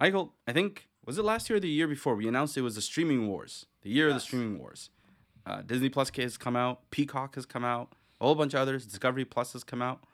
Michael, 0.00 0.34
I 0.46 0.52
think 0.52 0.88
was 1.04 1.18
it 1.18 1.24
last 1.24 1.48
year 1.48 1.56
or 1.56 1.60
the 1.60 1.68
year 1.68 1.88
before 1.88 2.14
we 2.14 2.28
announced 2.28 2.56
it 2.56 2.62
was 2.62 2.74
the 2.74 2.82
streaming 2.82 3.28
wars, 3.28 3.66
the 3.82 3.90
year 3.90 4.08
of 4.08 4.14
the 4.14 4.20
streaming 4.20 4.58
wars. 4.58 4.90
Uh, 5.46 5.62
Disney 5.62 5.88
Plus 5.88 6.10
has 6.16 6.36
come 6.38 6.56
out, 6.56 6.90
Peacock 6.90 7.34
has 7.34 7.44
come 7.46 7.64
out, 7.64 7.94
a 8.20 8.24
whole 8.24 8.34
bunch 8.34 8.54
of 8.54 8.60
others. 8.60 8.86
Discovery 8.86 9.24
Plus 9.24 9.52
has 9.52 9.62
come 9.64 9.82
out 9.82 10.04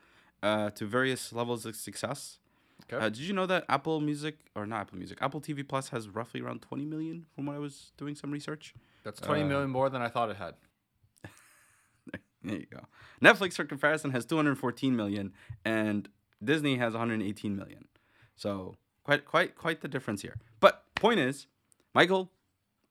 uh, 0.42 0.70
to 0.70 0.86
various 0.86 1.32
levels 1.32 1.64
of 1.66 1.76
success. 1.76 2.38
Okay. 2.92 3.04
Uh, 3.04 3.08
did 3.08 3.18
you 3.20 3.32
know 3.32 3.46
that 3.46 3.64
Apple 3.68 4.00
Music 4.00 4.38
or 4.56 4.66
not 4.66 4.80
Apple 4.80 4.98
Music, 4.98 5.18
Apple 5.20 5.40
TV 5.40 5.66
Plus 5.66 5.90
has 5.90 6.08
roughly 6.08 6.40
around 6.40 6.62
20 6.62 6.84
million 6.86 7.26
from 7.34 7.46
when 7.46 7.54
I 7.54 7.58
was 7.60 7.92
doing 7.96 8.14
some 8.14 8.30
research? 8.32 8.74
That's 9.04 9.20
twenty 9.20 9.42
Uh, 9.42 9.46
million 9.46 9.70
more 9.70 9.88
than 9.88 10.02
I 10.02 10.08
thought 10.08 10.30
it 10.30 10.36
had. 10.36 10.54
There 12.42 12.56
you 12.56 12.66
go. 12.72 12.86
Netflix, 13.22 13.54
for 13.54 13.64
comparison, 13.64 14.12
has 14.12 14.24
214 14.24 14.96
million, 14.96 15.34
and 15.62 16.08
Disney 16.42 16.76
has 16.78 16.94
118 16.94 17.54
million. 17.54 17.86
So 18.34 18.76
quite, 19.04 19.26
quite, 19.26 19.54
quite 19.56 19.82
the 19.82 19.88
difference 19.88 20.22
here. 20.22 20.36
But 20.58 20.84
point 20.94 21.20
is, 21.20 21.46
Michael, 21.94 22.32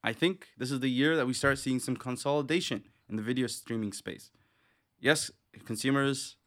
I 0.04 0.14
think 0.14 0.48
this 0.58 0.72
is 0.72 0.80
the 0.80 0.90
year 0.90 1.16
that 1.18 1.28
we 1.28 1.34
start 1.34 1.60
seeing 1.60 1.80
some 1.80 1.96
consolidation 1.96 2.84
in 3.10 3.16
the 3.18 3.22
video 3.22 3.48
streaming 3.48 3.92
space. 3.94 4.32
Yes, 5.00 5.32
consumers 5.66 6.38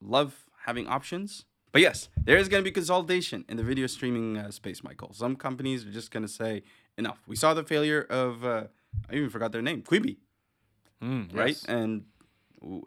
love 0.00 0.44
having 0.66 0.86
options, 0.88 1.44
but 1.72 1.82
yes, 1.82 2.08
there 2.24 2.36
is 2.36 2.48
going 2.48 2.62
to 2.62 2.68
be 2.68 2.72
consolidation 2.72 3.44
in 3.48 3.56
the 3.56 3.62
video 3.62 3.86
streaming 3.86 4.36
uh, 4.38 4.50
space, 4.50 4.82
Michael. 4.82 5.12
Some 5.12 5.36
companies 5.36 5.84
are 5.86 5.90
just 5.90 6.10
going 6.10 6.22
to 6.24 6.28
say 6.28 6.62
enough. 6.96 7.20
We 7.26 7.36
saw 7.36 7.54
the 7.54 7.64
failure 7.64 8.02
of 8.10 8.44
uh, 8.44 8.64
I 9.10 9.14
even 9.16 9.30
forgot 9.30 9.52
their 9.52 9.62
name, 9.62 9.82
Quibi, 9.82 10.16
Mm, 11.02 11.34
right? 11.36 11.48
yes. 11.48 11.64
And 11.66 12.04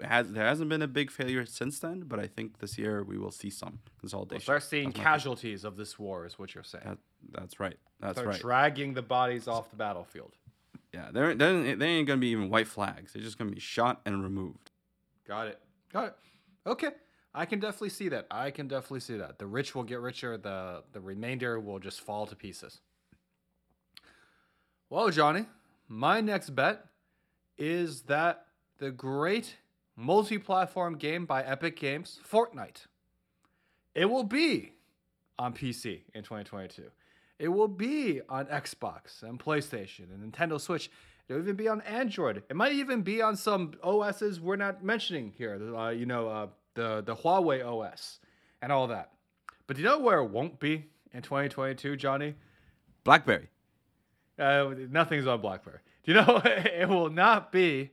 has 0.03 0.31
there 0.31 0.45
hasn't 0.45 0.69
been 0.69 0.81
a 0.81 0.87
big 0.87 1.11
failure 1.11 1.45
since 1.45 1.79
then, 1.79 2.01
but 2.07 2.19
I 2.19 2.27
think 2.27 2.59
this 2.59 2.77
year 2.77 3.03
we 3.03 3.17
will 3.17 3.31
see 3.31 3.49
some 3.49 3.79
We'll 3.83 3.99
consolidation. 3.99 4.41
start 4.43 4.63
seeing 4.63 4.89
That's 4.89 4.99
casualties 5.03 5.63
of 5.63 5.77
this 5.77 5.99
war, 5.99 6.25
is 6.25 6.39
what 6.39 6.55
you're 6.55 6.63
saying. 6.63 6.83
That, 6.85 6.97
that's 7.31 7.59
right. 7.59 7.77
That's 7.99 8.13
start 8.17 8.27
right. 8.27 8.39
dragging 8.41 8.93
the 8.93 9.01
bodies 9.01 9.47
off 9.47 9.69
the 9.69 9.75
battlefield. 9.75 10.35
yeah, 10.93 11.09
there 11.11 11.35
there 11.35 11.75
they 11.75 11.87
ain't 11.87 12.07
gonna 12.07 12.19
be 12.19 12.29
even 12.29 12.49
white 12.49 12.67
flags. 12.67 13.13
They're 13.13 13.21
just 13.21 13.37
gonna 13.37 13.51
be 13.51 13.59
shot 13.59 14.01
and 14.05 14.23
removed. 14.23 14.71
Got 15.27 15.47
it. 15.47 15.59
Got 15.93 16.05
it. 16.07 16.15
Okay. 16.65 16.89
I 17.35 17.45
can 17.45 17.59
definitely 17.59 17.89
see 17.89 18.09
that. 18.09 18.25
I 18.31 18.49
can 18.49 18.67
definitely 18.67 19.01
see 19.01 19.17
that. 19.17 19.37
The 19.37 19.45
rich 19.45 19.75
will 19.75 19.83
get 19.83 19.99
richer. 19.99 20.37
The 20.37 20.83
the 20.93 20.99
remainder 21.01 21.59
will 21.59 21.77
just 21.77 22.01
fall 22.01 22.25
to 22.25 22.35
pieces. 22.35 22.79
Well, 24.89 25.09
Johnny, 25.11 25.45
my 25.87 26.21
next 26.21 26.51
bet 26.55 26.85
is 27.57 28.03
that 28.03 28.46
the 28.77 28.91
great 28.91 29.57
multi-platform 29.95 30.97
game 30.97 31.25
by 31.25 31.43
Epic 31.43 31.79
Games, 31.79 32.19
Fortnite, 32.29 32.85
it 33.95 34.05
will 34.05 34.23
be 34.23 34.73
on 35.39 35.53
PC 35.53 36.01
in 36.13 36.23
2022. 36.23 36.83
It 37.39 37.49
will 37.49 37.67
be 37.67 38.21
on 38.29 38.45
Xbox 38.47 39.23
and 39.23 39.39
PlayStation 39.39 40.05
and 40.13 40.31
Nintendo 40.31 40.59
Switch. 40.59 40.89
It'll 41.27 41.41
even 41.41 41.55
be 41.55 41.67
on 41.67 41.81
Android. 41.81 42.43
It 42.49 42.55
might 42.55 42.71
even 42.71 43.01
be 43.01 43.21
on 43.21 43.35
some 43.35 43.73
OSs 43.83 44.39
we're 44.39 44.55
not 44.55 44.83
mentioning 44.83 45.33
here. 45.37 45.59
Uh, 45.75 45.89
you 45.89 46.05
know, 46.05 46.27
uh, 46.27 46.47
the 46.73 47.03
the 47.05 47.15
Huawei 47.15 47.65
OS 47.65 48.19
and 48.61 48.71
all 48.71 48.87
that. 48.87 49.11
But 49.67 49.75
do 49.75 49.81
you 49.81 49.87
know 49.87 49.99
where 49.99 50.19
it 50.19 50.29
won't 50.29 50.59
be 50.59 50.85
in 51.13 51.21
2022, 51.21 51.97
Johnny? 51.97 52.35
BlackBerry. 53.03 53.49
Uh, 54.39 54.73
nothing's 54.89 55.27
on 55.27 55.41
BlackBerry. 55.41 55.79
Do 56.03 56.11
you 56.13 56.21
know 56.21 56.41
it 56.45 56.87
will 56.87 57.09
not 57.09 57.51
be 57.51 57.91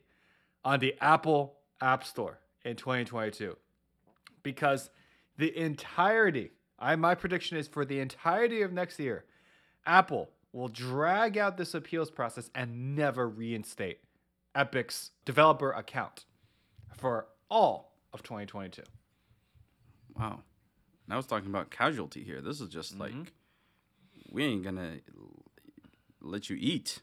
on 0.64 0.80
the 0.80 0.94
Apple 1.00 1.56
App 1.80 2.04
Store 2.04 2.38
in 2.64 2.76
2022 2.76 3.56
because 4.42 4.90
the 5.37 5.56
entirety, 5.56 6.50
I 6.78 6.97
my 6.97 7.14
prediction 7.14 7.56
is 7.56 7.68
for 7.68 7.85
the 7.85 8.00
entirety 8.00 8.62
of 8.62 8.73
next 8.73 8.99
year, 8.99 9.25
Apple 9.87 10.30
will 10.52 10.68
drag 10.68 11.37
out 11.37 11.56
this 11.56 11.75
appeals 11.75 12.11
process 12.11 12.50
and 12.54 12.94
never 12.94 13.28
reinstate 13.28 13.99
Epic's 14.54 15.11
developer 15.25 15.73
account 15.73 16.25
for 16.97 17.26
all 17.50 17.97
of 18.12 18.23
2022. 18.23 18.83
Wow. 20.16 20.40
Now 21.09 21.18
it's 21.18 21.26
talking 21.26 21.50
about 21.50 21.71
casualty 21.71 22.23
here. 22.23 22.40
This 22.40 22.61
is 22.61 22.68
just 22.68 22.92
mm-hmm. 22.92 23.18
like 23.18 23.33
we 24.30 24.44
ain't 24.44 24.64
gonna 24.64 24.99
let 26.21 26.49
you 26.49 26.56
eat. 26.59 27.02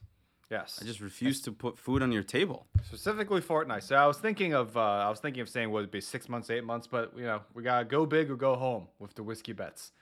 Yes. 0.52 0.80
I 0.82 0.86
just 0.86 1.00
refuse 1.00 1.40
to 1.44 1.52
put 1.54 1.80
food 1.80 2.02
on 2.04 2.12
your 2.12 2.24
table. 2.24 2.68
specifically 2.84 3.40
Fortnite. 3.40 3.84
So 3.84 3.96
I 3.96 4.06
was 4.06 4.18
thinking 4.18 4.54
of 4.54 4.76
uh, 4.76 4.82
I 4.82 5.10
was 5.10 5.20
thinking 5.20 5.42
of 5.42 5.48
saying 5.48 5.72
would 5.72 5.86
it 5.86 5.92
be 5.92 6.02
six 6.02 6.28
months, 6.28 6.50
eight 6.50 6.66
months, 6.66 6.88
but 6.88 7.14
you 7.16 7.24
know 7.24 7.42
we 7.54 7.64
gotta 7.64 7.86
go 7.86 8.06
big 8.06 8.30
or 8.30 8.36
go 8.36 8.56
home 8.56 8.88
with 9.00 9.16
the 9.16 9.24
whiskey 9.24 9.54
bets. 9.54 9.94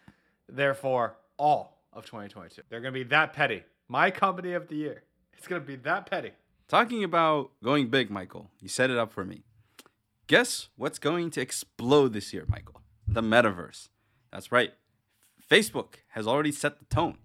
Therefore, 0.50 1.18
all 1.38 1.78
of 1.94 2.06
2022, 2.06 2.64
they're 2.68 2.82
gonna 2.82 2.92
be 2.92 3.04
that 3.04 3.32
petty. 3.32 3.64
My 3.88 4.10
company 4.10 4.54
of 4.54 4.68
the 4.68 4.76
year. 4.76 5.04
It's 5.38 5.48
gonna 5.48 5.62
be 5.62 5.76
that 5.78 6.10
petty. 6.10 6.32
Talking 6.68 7.04
about 7.04 7.52
going 7.64 7.88
big, 7.90 8.10
Michael, 8.10 8.50
you 8.60 8.70
set 8.70 8.90
it 8.90 8.98
up 8.98 9.12
for 9.12 9.24
me. 9.24 9.44
Guess 10.26 10.70
what's 10.76 11.00
going 11.00 11.30
to 11.32 11.42
explode 11.42 12.14
this 12.14 12.34
year, 12.34 12.46
Michael? 12.48 12.82
The 13.08 13.22
metaverse. 13.22 13.90
That's 14.32 14.52
right. 14.52 14.74
Facebook 15.50 15.96
has 16.10 16.28
already 16.28 16.52
set 16.52 16.80
the 16.80 16.86
tone. 16.86 17.18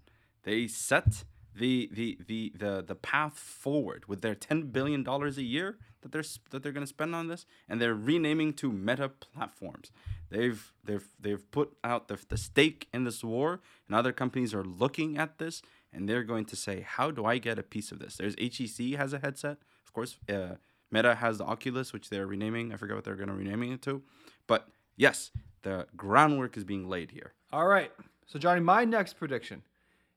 They 0.44 0.66
set 0.66 1.24
the 1.54 1.88
the 1.92 2.18
the 2.26 2.52
the, 2.56 2.84
the 2.86 2.94
path 2.94 3.38
forward 3.38 4.04
with 4.08 4.22
their 4.22 4.34
ten 4.34 4.62
billion 4.62 5.02
dollars 5.02 5.38
a 5.38 5.42
year 5.42 5.78
that 6.02 6.12
they're 6.12 6.24
that 6.50 6.62
they're 6.62 6.72
going 6.72 6.86
to 6.86 6.88
spend 6.88 7.14
on 7.14 7.28
this, 7.28 7.46
and 7.68 7.80
they're 7.80 7.94
renaming 7.94 8.52
to 8.54 8.70
Meta 8.70 9.08
platforms. 9.08 9.90
They've 10.30 10.72
they've 10.82 11.06
they've 11.18 11.50
put 11.50 11.76
out 11.82 12.08
the, 12.08 12.18
the 12.28 12.36
stake 12.36 12.88
in 12.92 13.04
this 13.04 13.22
war, 13.22 13.60
and 13.86 13.96
other 13.96 14.12
companies 14.12 14.54
are 14.54 14.64
looking 14.64 15.16
at 15.16 15.38
this, 15.38 15.62
and 15.92 16.08
they're 16.08 16.24
going 16.24 16.44
to 16.46 16.56
say, 16.56 16.80
"How 16.80 17.10
do 17.10 17.24
I 17.24 17.38
get 17.38 17.58
a 17.58 17.62
piece 17.62 17.92
of 17.92 17.98
this?" 17.98 18.16
There's 18.16 18.36
HTC 18.36 18.96
has 18.96 19.12
a 19.12 19.18
headset, 19.18 19.58
of 19.86 19.92
course. 19.92 20.18
Uh, 20.28 20.56
Meta 20.90 21.14
has 21.16 21.38
the 21.38 21.44
Oculus, 21.44 21.92
which 21.92 22.10
they're 22.10 22.26
renaming. 22.26 22.72
I 22.72 22.76
forget 22.76 22.94
what 22.94 23.04
they're 23.04 23.16
going 23.16 23.28
to 23.28 23.34
renaming 23.34 23.72
it 23.72 23.82
to, 23.82 24.02
but 24.46 24.68
yes, 24.96 25.30
the 25.62 25.86
groundwork 25.96 26.56
is 26.56 26.64
being 26.64 26.88
laid 26.88 27.10
here. 27.10 27.32
All 27.52 27.66
right. 27.66 27.90
So 28.26 28.38
Johnny, 28.38 28.60
my 28.60 28.84
next 28.84 29.14
prediction 29.14 29.62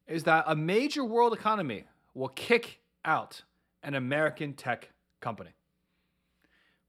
is 0.08 0.24
that 0.24 0.46
a 0.48 0.56
major 0.56 1.04
world 1.04 1.34
economy 1.34 1.84
will 2.14 2.30
kick 2.30 2.80
out 3.06 3.44
an 3.84 3.94
American 3.94 4.54
tech 4.54 4.90
company. 5.20 5.52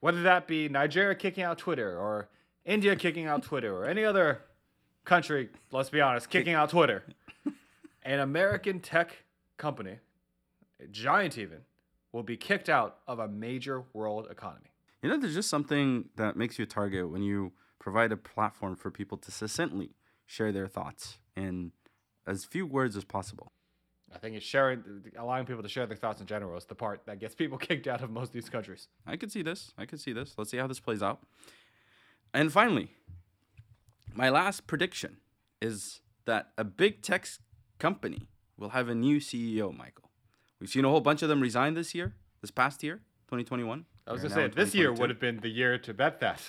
Whether 0.01 0.23
that 0.23 0.47
be 0.47 0.69
Nigeria 0.69 1.15
kicking 1.15 1.43
out 1.43 1.59
Twitter 1.59 1.99
or 1.99 2.29
India 2.65 2.95
kicking 2.97 3.27
out 3.27 3.43
Twitter 3.43 3.75
or 3.75 3.87
any 3.87 4.05
other 4.05 4.43
country, 5.05 5.49
let's 5.73 5.91
be 5.91 6.01
honest, 6.01 6.31
kicking 6.31 6.55
out 6.55 6.71
Twitter. 6.71 7.05
An 8.03 8.21
American 8.21 8.81
tech 8.81 9.25
company, 9.57 9.99
a 10.83 10.87
giant 10.87 11.37
even, 11.37 11.59
will 12.13 12.23
be 12.23 12.37
kicked 12.37 12.69
out 12.69 12.99
of 13.07 13.19
a 13.19 13.29
major 13.29 13.85
world 13.93 14.29
economy. 14.31 14.71
You 15.03 15.11
know, 15.11 15.19
there's 15.19 15.35
just 15.35 15.51
something 15.51 16.09
that 16.17 16.37
makes 16.37 16.59
you 16.59 16.63
a 16.63 16.67
target 16.67 17.11
when 17.11 17.23
you 17.23 17.53
provide 17.79 18.13
a 18.13 18.17
platform 18.17 18.77
for 18.77 18.91
people 18.91 19.19
to 19.19 19.31
succinctly 19.31 19.91
share 20.27 20.53
their 20.53 20.67
thoughts 20.67 21.19
in 21.37 21.73
as 22.29 22.45
few 22.45 22.67
words 22.67 22.97
as 22.97 23.05
possible. 23.05 23.53
I 24.15 24.19
think 24.19 24.37
it's 24.37 24.47
sharing, 24.47 24.83
allowing 25.19 25.45
people 25.45 25.63
to 25.63 25.69
share 25.69 25.87
their 25.87 25.97
thoughts 25.97 26.21
in 26.21 26.27
general 26.27 26.57
is 26.57 26.65
the 26.65 26.75
part 26.75 27.03
that 27.07 27.19
gets 27.19 27.35
people 27.35 27.59
kicked 27.69 27.87
out 27.87 28.03
of 28.03 28.11
most 28.11 28.29
of 28.29 28.33
these 28.35 28.49
countries. 28.49 28.89
I 29.07 29.17
could 29.17 29.33
see 29.33 29.43
this. 29.43 29.73
I 29.77 29.87
could 29.87 30.01
see 30.01 30.13
this. 30.13 30.35
Let's 30.37 30.51
see 30.51 30.57
how 30.57 30.67
this 30.67 30.81
plays 30.81 31.03
out. 31.03 31.21
And 32.33 32.53
finally, 32.53 32.91
my 34.15 34.29
last 34.29 34.67
prediction 34.67 35.19
is 35.61 36.01
that 36.27 36.51
a 36.57 36.65
big 36.65 37.03
tech 37.03 37.27
company 37.79 38.29
will 38.59 38.71
have 38.71 38.89
a 38.89 38.95
new 38.95 39.19
CEO, 39.19 39.77
Michael. 39.77 40.11
We've 40.61 40.69
seen 40.69 40.85
a 40.85 40.89
whole 40.89 41.01
bunch 41.01 41.23
of 41.23 41.29
them 41.29 41.41
resign 41.41 41.75
this 41.75 41.95
year, 41.95 42.15
this 42.41 42.51
past 42.51 42.83
year, 42.83 42.97
2021. 43.29 43.87
I 44.07 44.13
was 44.13 44.23
gonna 44.23 44.35
say 44.35 44.49
this 44.49 44.75
year 44.75 44.93
would 44.93 45.11
have 45.11 45.21
been 45.21 45.41
the 45.41 45.49
year 45.49 45.79
to 45.79 45.95
bet 45.95 46.21
that. 46.21 46.41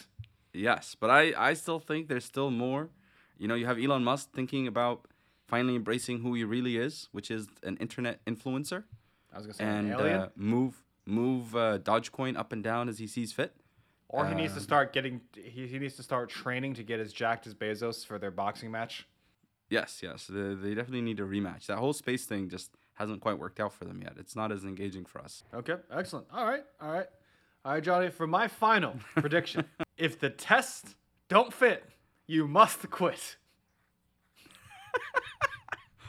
Yes, 0.53 0.95
but 1.00 1.09
I, 1.09 1.33
I 1.38 1.53
still 1.53 1.79
think 1.79 2.07
there's 2.07 2.25
still 2.25 2.50
more. 2.50 2.89
You 3.38 3.48
know, 3.48 3.55
you 3.55 3.65
have 3.65 3.77
Elon 3.77 4.03
Musk 4.03 4.31
thinking 4.33 4.65
about 4.65 5.05
finally 5.50 5.75
embracing 5.75 6.20
who 6.22 6.34
he 6.34 6.44
really 6.44 6.77
is, 6.77 7.10
which 7.12 7.29
is 7.32 7.48
an 7.63 7.75
internet 7.77 8.24
influencer, 8.25 8.84
I 9.34 9.38
was 9.38 9.46
gonna 9.48 9.53
say 9.53 9.63
and 9.65 9.88
an 9.88 10.00
alien, 10.00 10.22
uh, 10.22 10.29
move 10.36 10.84
move 11.06 11.56
uh, 11.56 11.79
Dogecoin 11.79 12.38
up 12.38 12.53
and 12.53 12.63
down 12.63 12.88
as 12.88 13.00
he 13.00 13.08
sees 13.08 13.32
fit. 13.34 13.56
or 14.08 14.27
he 14.27 14.36
needs 14.36 14.53
to 14.53 14.60
uh, 14.60 14.63
start 14.63 14.94
getting. 14.94 15.22
He, 15.36 15.68
he 15.68 15.79
needs 15.79 15.96
to 15.96 16.03
start 16.03 16.29
training 16.29 16.75
to 16.75 16.84
get 16.84 17.00
as 17.00 17.12
jacked 17.12 17.48
as 17.48 17.53
Bezos 17.56 18.06
for 18.06 18.18
their 18.20 18.32
boxing 18.32 18.72
match. 18.72 19.08
Yes, 19.70 20.01
yes, 20.01 20.25
they, 20.27 20.56
they 20.56 20.74
definitely 20.74 21.01
need 21.01 21.20
a 21.20 21.24
rematch. 21.24 21.68
That 21.68 21.77
whole 21.77 21.94
space 21.94 22.25
thing 22.25 22.50
just 22.50 22.72
hasn't 22.96 23.22
quite 23.22 23.38
worked 23.38 23.60
out 23.60 23.72
for 23.74 23.86
them 23.86 24.01
yet. 24.01 24.13
It's 24.18 24.36
not 24.36 24.51
as 24.51 24.63
engaging 24.63 25.06
for 25.06 25.22
us. 25.22 25.44
Okay, 25.53 25.75
excellent. 25.91 26.25
All 26.34 26.46
right, 26.46 26.63
all 26.82 26.91
right, 26.91 27.08
all 27.63 27.74
right, 27.74 27.84
Johnny. 27.84 28.10
For 28.10 28.25
my 28.27 28.48
final 28.48 28.96
prediction, 29.15 29.65
if 29.98 30.20
the 30.20 30.29
tests 30.29 30.96
don't 31.27 31.53
fit, 31.53 31.84
you 32.27 32.48
must 32.48 32.89
quit. 32.89 33.38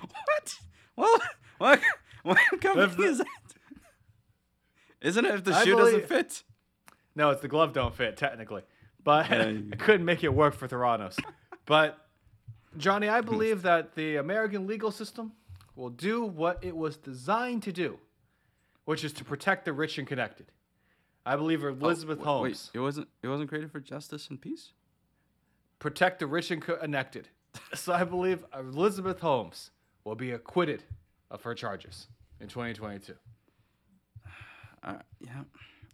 What? 0.00 0.58
What? 0.94 1.20
What? 1.58 1.80
What 2.22 2.60
company 2.60 2.86
the- 2.96 3.02
is 3.10 3.18
that? 3.18 3.26
Isn't 5.00 5.24
it 5.24 5.34
if 5.34 5.44
the 5.44 5.54
I 5.54 5.64
shoe 5.64 5.76
doesn't 5.76 6.06
fit? 6.06 6.42
No, 7.16 7.30
it's 7.30 7.40
the 7.40 7.48
glove 7.48 7.72
don't 7.72 7.94
fit 7.94 8.16
technically, 8.16 8.62
but 9.02 9.28
Yeah, 9.30 9.52
I 9.72 9.76
couldn't 9.76 10.04
make 10.04 10.22
it 10.22 10.32
work 10.32 10.54
for 10.54 10.68
Theranos. 10.68 11.18
But 11.66 11.98
Johnny, 12.76 13.08
I 13.08 13.20
believe 13.22 13.62
that 13.62 13.94
the 13.94 14.16
American 14.16 14.66
legal 14.66 14.90
system 14.90 15.32
will 15.74 15.88
do 15.90 16.24
what 16.24 16.58
it 16.62 16.76
was 16.76 16.96
designed 16.96 17.62
to 17.64 17.72
do, 17.72 17.98
which 18.84 19.02
is 19.02 19.12
to 19.14 19.24
protect 19.24 19.64
the 19.64 19.72
rich 19.72 19.96
and 19.98 20.06
connected. 20.06 20.52
I 21.24 21.36
believe 21.36 21.64
oh, 21.64 21.68
Elizabeth 21.68 22.18
Oh, 22.20 22.24
Holmes 22.24 22.70
Wait, 22.74 22.78
it 22.78 22.82
wasn't. 22.82 23.08
It 23.22 23.28
wasn't 23.28 23.48
created 23.48 23.70
for 23.72 23.80
justice 23.80 24.28
and 24.28 24.40
peace. 24.40 24.72
protect 25.78 26.18
the 26.18 26.26
rich 26.26 26.50
and 26.50 26.60
connected. 26.62 27.28
so 27.74 27.92
I 27.92 28.04
believe 28.04 28.44
Elizabeth 28.58 29.20
Holmes 29.20 29.70
will 30.04 30.14
be 30.14 30.30
acquitted 30.32 30.82
of 31.30 31.42
her 31.42 31.54
charges 31.54 32.06
in 32.40 32.48
2022. 32.48 33.14
Uh, 34.82 34.94
yeah. 35.20 35.42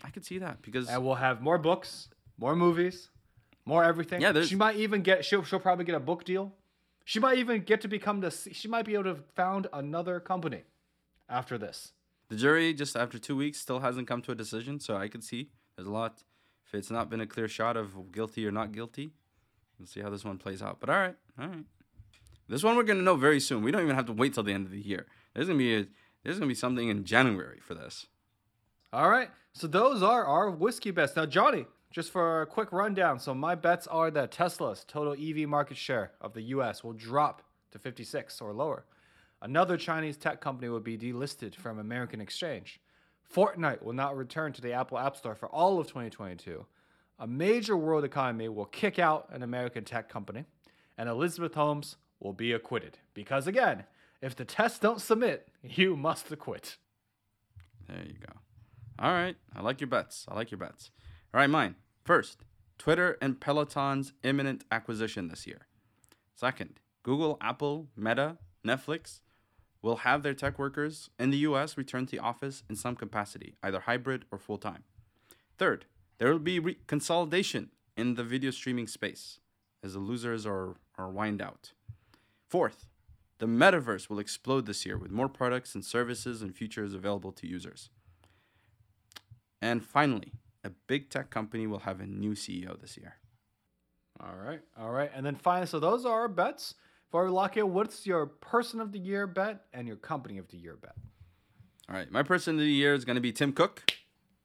I 0.05 0.11
could 0.11 0.25
see 0.25 0.39
that 0.39 0.63
because 0.63 0.89
and 0.89 1.05
we'll 1.05 1.15
have 1.17 1.41
more 1.41 1.59
books, 1.59 2.09
more 2.39 2.55
movies, 2.55 3.09
more 3.65 3.83
everything. 3.83 4.21
Yeah, 4.21 4.33
there's- 4.33 4.49
she 4.49 4.55
might 4.57 4.77
even 4.77 5.03
get. 5.03 5.25
She'll 5.25 5.43
she'll 5.43 5.59
probably 5.59 5.85
get 5.85 5.95
a 5.95 6.01
book 6.01 6.25
deal. 6.25 6.53
She 7.05 7.19
might 7.21 7.39
even 7.39 7.63
get 7.63 7.81
to 7.83 7.89
become 7.89 8.21
the. 8.21 8.31
She 8.31 8.69
might 8.69 8.85
be 8.85 8.95
able 8.95 9.05
to 9.15 9.17
found 9.35 9.67
another 9.73 10.21
company 10.21 10.63
after 11.29 11.57
this. 11.59 11.93
the 12.29 12.37
jury 12.37 12.75
just 12.75 12.97
after 12.97 13.19
two 13.19 13.37
weeks 13.37 13.59
still 13.59 13.81
hasn't 13.81 14.07
come 14.07 14.21
to 14.23 14.33
a 14.33 14.35
decision. 14.35 14.79
So 14.81 14.97
I 14.97 15.09
could 15.09 15.25
see 15.25 15.51
there's 15.77 15.89
a 15.89 15.93
lot. 15.93 16.23
If 16.67 16.75
it's 16.75 16.91
not 16.91 17.09
been 17.09 17.21
a 17.21 17.27
clear 17.27 17.49
shot 17.49 17.77
of 17.77 18.13
guilty 18.13 18.47
or 18.47 18.51
not 18.53 18.73
guilty, 18.73 19.13
we'll 19.79 19.87
see 19.87 20.01
how 20.01 20.11
this 20.11 20.25
one 20.25 20.39
plays 20.39 20.63
out. 20.63 20.79
But 20.81 20.91
all 20.91 20.97
right, 20.97 21.17
all 21.39 21.49
right. 21.49 21.65
This 22.49 22.63
one 22.63 22.77
we're 22.77 22.85
gonna 22.85 23.03
know 23.03 23.17
very 23.17 23.41
soon. 23.41 23.63
We 23.63 23.71
don't 23.71 23.83
even 23.83 23.97
have 23.97 24.07
to 24.07 24.13
wait 24.13 24.35
till 24.35 24.43
the 24.43 24.53
end 24.53 24.67
of 24.67 24.73
the 24.73 24.81
year. 24.81 25.07
There's 25.35 25.47
gonna 25.47 25.59
be 25.59 25.77
a 25.77 25.87
there's 26.23 26.39
gonna 26.39 26.49
be 26.49 26.55
something 26.55 26.89
in 26.89 27.05
January 27.05 27.61
for 27.61 27.75
this. 27.75 28.07
All 28.93 29.11
right. 29.11 29.31
So 29.53 29.67
those 29.67 30.03
are 30.03 30.25
our 30.25 30.51
whiskey 30.51 30.91
bets. 30.91 31.17
Now, 31.17 31.27
Johnny, 31.27 31.67
just 31.91 32.11
for 32.11 32.43
a 32.43 32.47
quick 32.47 32.73
rundown. 32.73 33.19
So 33.19 33.35
my 33.35 33.55
bets 33.55 33.87
are 33.87 34.11
that 34.11 34.31
Tesla's 34.31 34.85
total 34.87 35.15
EV 35.15 35.49
market 35.49 35.77
share 35.77 36.13
of 36.21 36.35
the 36.35 36.43
US 36.43 36.85
will 36.85 36.93
drop 36.93 37.43
to 37.73 37.79
56 37.79 38.41
or 38.41 38.53
lower. 38.53 38.85
Another 39.43 39.77
Chinese 39.77 40.17
tech 40.17 40.41
company 40.41 40.69
will 40.69 40.81
be 40.81 40.97
delisted 40.97 41.55
from 41.55 41.79
American 41.79 42.21
Exchange. 42.21 42.81
Fortnite 43.33 43.83
will 43.83 43.93
not 43.93 44.17
return 44.17 44.53
to 44.53 44.63
the 44.63 44.73
Apple 44.73 44.99
App 44.99 45.17
Store 45.17 45.35
for 45.35 45.49
all 45.49 45.79
of 45.79 45.87
2022. 45.87 46.65
A 47.19 47.27
major 47.27 47.77
world 47.77 48.05
economy 48.05 48.49
will 48.49 48.67
kick 48.67 48.99
out 48.99 49.29
an 49.33 49.43
American 49.43 49.85
tech 49.85 50.09
company. 50.09 50.45
And 50.99 51.09
Elizabeth 51.09 51.55
Holmes 51.55 51.97
will 52.21 52.33
be 52.33 52.53
acquitted. 52.53 52.99
Because 53.15 53.47
again, 53.47 53.85
if 54.21 54.35
the 54.35 54.45
tests 54.45 54.79
don't 54.79 55.01
submit, 55.01 55.49
you 55.63 55.97
must 55.97 56.31
acquit. 56.31 56.77
There 57.89 58.05
you 58.05 58.15
go. 58.19 58.33
All 58.99 59.13
right. 59.13 59.37
I 59.55 59.61
like 59.63 59.81
your 59.81 59.89
bets. 59.89 60.27
I 60.29 60.35
like 60.35 60.51
your 60.51 60.59
bets. 60.59 60.91
All 61.33 61.41
right, 61.41 61.51
mine. 61.51 61.77
First, 62.05 62.45
Twitter 62.79 63.17
and 63.21 63.41
Peloton's 63.41 64.13
imminent 64.23 64.65
acquisition 64.71 65.29
this 65.29 65.47
year. 65.47 65.67
Second, 66.35 66.81
Google, 67.03 67.39
Apple, 67.41 67.89
Meta, 67.97 68.39
Netflix 68.67 69.21
will 69.83 69.97
have 69.97 70.23
their 70.23 70.35
tech 70.35 70.59
workers 70.59 71.11
in 71.19 71.31
the 71.31 71.39
US 71.39 71.79
return 71.79 72.07
to 72.07 72.13
the 72.13 72.19
office 72.19 72.63
in 72.69 72.77
some 72.77 72.97
capacity, 72.97 73.55
either 73.63 73.81
hybrid 73.81 74.25
or 74.31 74.39
full 74.39 74.59
time. 74.59 74.83
Third, 75.59 75.87
there 76.19 76.31
will 76.31 76.39
be 76.39 76.59
re- 76.59 76.79
consolidation 76.87 77.71
in 77.97 78.15
the 78.15 78.25
video 78.25 78.51
streaming 78.51 78.87
space 78.87 79.41
as 79.83 79.93
the 79.93 79.99
losers 79.99 80.47
are, 80.47 80.77
are 80.99 81.11
wind 81.11 81.41
out. 81.41 81.73
Fourth, 82.49 82.87
the 83.39 83.47
metaverse 83.47 84.09
will 84.09 84.19
explode 84.19 84.67
this 84.67 84.87
year 84.87 84.97
with 84.97 85.11
more 85.11 85.29
products 85.29 85.75
and 85.75 85.85
services 85.85 86.43
and 86.43 86.55
features 86.55 86.95
available 86.95 87.33
to 87.33 87.47
users. 87.47 87.91
And 89.61 89.85
finally, 89.85 90.33
a 90.65 90.71
big 90.87 91.11
tech 91.11 91.31
company 91.31 91.67
will 91.67 91.81
have 91.81 92.01
a 92.01 92.07
new 92.07 92.33
CEO 92.33 92.81
this 92.81 92.97
year. 92.97 93.17
All 94.21 94.35
right, 94.35 94.61
all 94.79 94.91
right, 94.91 95.11
and 95.15 95.27
then 95.27 95.35
finally, 95.35 95.67
so 95.67 95.79
those 95.79 96.07
are 96.07 96.21
our 96.21 96.29
bets. 96.29 96.75
Before 97.11 97.31
we 97.31 97.63
what's 97.63 98.07
your 98.07 98.27
person 98.27 98.81
of 98.81 98.93
the 98.93 98.99
year 98.99 99.27
bet 99.27 99.65
and 99.73 99.87
your 99.87 99.97
company 99.97 100.39
of 100.39 100.49
the 100.49 100.57
year 100.57 100.77
bet? 100.81 100.95
All 101.89 101.95
right, 101.95 102.11
my 102.11 102.23
person 102.23 102.55
of 102.55 102.61
the 102.61 102.67
year 102.67 102.95
is 102.95 103.05
going 103.05 103.15
to 103.15 103.21
be 103.21 103.33
Tim 103.33 103.53
Cook. 103.53 103.93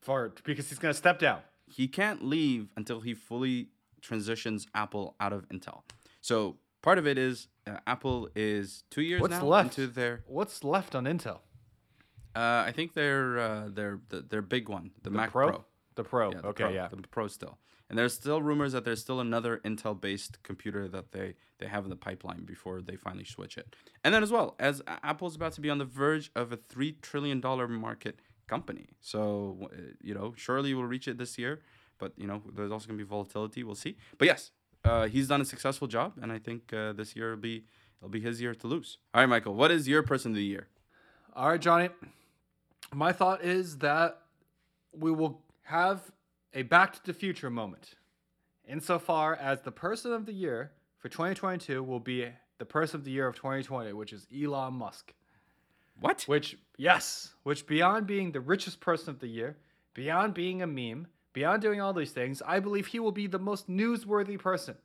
For 0.02 0.34
because 0.44 0.70
he's 0.70 0.80
gonna 0.80 0.96
step 0.96 1.20
down. 1.20 1.42
He 1.72 1.88
can't 1.88 2.24
leave 2.24 2.70
until 2.76 3.02
he 3.02 3.14
fully 3.14 3.70
transitions 4.02 4.68
Apple 4.76 5.16
out 5.20 5.34
of 5.34 5.48
Intel. 5.50 5.84
So 6.22 6.58
part 6.82 6.98
of 6.98 7.08
it 7.08 7.18
is 7.18 7.48
uh, 7.68 7.78
Apple 7.88 8.30
is 8.36 8.84
two 8.90 9.02
years 9.02 9.22
What's 9.22 9.32
now 9.32 9.46
left? 9.46 9.78
into 9.78 9.92
their. 9.92 10.24
What's 10.28 10.64
left 10.64 10.96
on 10.96 11.06
Intel? 11.06 11.40
Uh, 12.36 12.64
I 12.66 12.72
think 12.74 12.94
they're 12.94 13.40
uh, 13.40 13.70
they're 13.70 14.00
their 14.10 14.42
big 14.42 14.70
one, 14.70 14.92
the, 15.04 15.10
Mac 15.10 15.32
Pro? 15.32 15.50
Pro. 15.50 15.66
The 15.96 16.04
Pro. 16.04 16.32
Yeah, 16.32 16.42
the 16.42 16.48
okay, 16.48 16.64
Pro, 16.64 16.74
yeah. 16.74 16.88
the 16.88 17.08
Pro 17.08 17.28
still. 17.28 17.58
And 17.90 17.98
there's 17.98 18.14
still 18.14 18.42
rumors 18.42 18.72
that 18.72 18.86
there's 18.86 19.02
still 19.02 19.20
another 19.20 19.60
Intel-based 19.66 20.42
computer 20.44 20.88
that 20.88 21.12
they 21.12 21.36
they 21.60 21.68
have 21.68 21.84
in 21.84 21.90
the 21.90 21.98
pipeline 21.98 22.46
before 22.46 22.82
they 22.82 22.96
finally 22.96 23.26
switch 23.26 23.58
it. 23.58 23.76
And 24.04 24.14
then 24.14 24.24
as 24.24 24.32
well 24.32 24.56
as 24.60 24.82
Apple's 24.88 25.36
about 25.36 25.52
to 25.54 25.62
be 25.62 25.70
on 25.70 25.78
the 25.78 25.86
verge 25.86 26.32
of 26.34 26.54
a 26.54 26.58
three 26.58 26.94
trillion 26.94 27.42
dollar 27.42 27.68
market 27.68 28.20
company, 28.56 28.88
so 29.00 29.22
uh, 29.64 29.68
you 30.08 30.14
know 30.18 30.28
surely 30.46 30.70
we'll 30.76 30.92
reach 30.96 31.08
it 31.12 31.18
this 31.24 31.34
year. 31.42 31.54
But 32.02 32.12
you 32.22 32.28
know 32.30 32.40
there's 32.56 32.74
also 32.76 32.86
gonna 32.88 33.04
be 33.06 33.10
volatility. 33.18 33.64
We'll 33.64 33.82
see. 33.86 33.94
But 34.18 34.28
yes, 34.32 34.52
uh, 34.84 35.08
he's 35.14 35.28
done 35.28 35.42
a 35.42 35.50
successful 35.54 35.88
job, 35.88 36.10
and 36.22 36.30
I 36.38 36.40
think 36.48 36.74
uh, 36.74 36.94
this 37.00 37.16
year 37.16 37.30
will 37.32 37.46
be 37.52 37.56
it'll 37.98 38.16
be 38.20 38.24
his 38.30 38.42
year 38.44 38.54
to 38.56 38.68
lose. 38.68 38.90
All 39.14 39.22
right, 39.22 39.30
Michael, 39.36 39.56
what 39.62 39.72
is 39.72 39.88
your 39.88 40.04
person 40.04 40.32
of 40.32 40.36
the 40.36 40.50
year? 40.56 40.68
All 41.36 41.50
right, 41.50 41.62
Johnny. 41.68 41.90
My 42.94 43.14
thought 43.14 43.42
is 43.44 43.78
that 43.78 44.22
we 44.92 45.12
will 45.12 45.42
have 45.64 46.12
a 46.54 46.64
Back 46.64 46.94
to 46.96 47.06
the 47.06 47.14
Future 47.14 47.50
moment, 47.50 47.96
insofar 48.68 49.36
as 49.36 49.62
the 49.62 49.72
person 49.72 50.12
of 50.12 50.26
the 50.26 50.34
year 50.34 50.72
for 50.98 51.08
2022 51.08 51.82
will 51.82 52.00
be 52.02 52.28
the 52.60 52.66
person 52.66 53.00
of 53.00 53.06
the 53.06 53.12
year 53.12 53.28
of 53.28 53.36
2020, 53.36 53.94
which 53.94 54.14
is 54.14 54.28
Elon 54.32 54.74
Musk. 54.74 55.14
What? 56.02 56.24
Which, 56.24 56.58
yes, 56.78 57.34
which 57.44 57.68
beyond 57.68 58.08
being 58.08 58.32
the 58.32 58.42
richest 58.42 58.80
person 58.80 59.12
of 59.12 59.20
the 59.20 59.28
year, 59.28 59.56
beyond 59.94 60.34
being 60.34 60.62
a 60.64 60.68
meme, 60.68 61.08
beyond 61.32 61.62
doing 61.62 61.80
all 61.80 61.94
these 61.94 62.12
things, 62.12 62.42
I 62.46 62.60
believe 62.60 62.88
he 62.88 63.00
will 63.00 63.12
be 63.12 63.28
the 63.28 63.40
most 63.40 63.70
newsworthy 63.70 64.38
person 64.38 64.76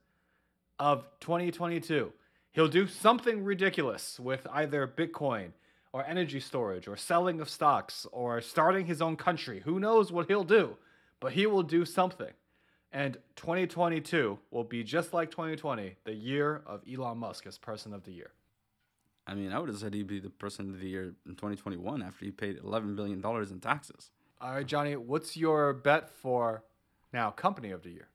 of 0.78 1.08
2022. 1.20 2.12
He'll 2.52 2.68
do 2.68 2.86
something 2.86 3.44
ridiculous 3.44 4.20
with 4.20 4.46
either 4.52 4.86
Bitcoin 4.86 5.52
or 5.92 6.04
energy 6.04 6.38
storage 6.38 6.86
or 6.86 6.98
selling 6.98 7.40
of 7.40 7.48
stocks 7.48 8.06
or 8.12 8.42
starting 8.42 8.84
his 8.84 9.00
own 9.00 9.16
country. 9.16 9.62
Who 9.64 9.80
knows 9.80 10.12
what 10.12 10.28
he'll 10.28 10.44
do, 10.44 10.76
but 11.18 11.32
he 11.32 11.46
will 11.46 11.62
do 11.62 11.86
something. 11.86 12.32
And 12.92 13.16
2022 13.36 14.38
will 14.50 14.64
be 14.64 14.84
just 14.84 15.14
like 15.14 15.30
2020, 15.30 15.96
the 16.04 16.14
year 16.14 16.62
of 16.66 16.82
Elon 16.90 17.18
Musk 17.18 17.46
as 17.46 17.56
person 17.56 17.94
of 17.94 18.04
the 18.04 18.12
year. 18.12 18.32
I 19.26 19.34
mean, 19.34 19.52
I 19.52 19.58
would 19.58 19.68
have 19.68 19.78
said 19.78 19.92
he'd 19.92 20.06
be 20.06 20.20
the 20.20 20.30
person 20.30 20.70
of 20.70 20.80
the 20.80 20.88
year 20.88 21.14
in 21.26 21.34
2021 21.34 22.02
after 22.02 22.24
he 22.24 22.30
paid 22.30 22.58
11 22.62 22.94
billion 22.94 23.20
dollars 23.20 23.50
in 23.50 23.60
taxes. 23.60 24.10
All 24.40 24.52
right, 24.52 24.66
Johnny, 24.66 24.94
what's 24.96 25.36
your 25.36 25.72
bet 25.72 26.10
for 26.10 26.62
now 27.12 27.30
company 27.30 27.70
of 27.70 27.82
the 27.82 27.90
year? 27.90 28.08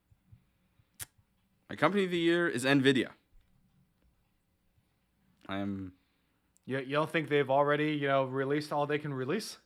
My 1.70 1.76
company 1.76 2.06
of 2.06 2.12
the 2.12 2.18
year 2.20 2.48
is 2.48 2.64
Nvidia. 2.64 3.10
I 5.50 5.58
am 5.58 5.94
You, 6.66 6.78
you 6.80 6.94
don't 6.94 7.10
think 7.10 7.28
they've 7.30 7.50
already, 7.50 7.94
you 7.94 8.08
know, 8.08 8.26
released 8.26 8.72
all 8.72 8.86
they 8.86 9.00
can 9.00 9.14
release? 9.14 9.58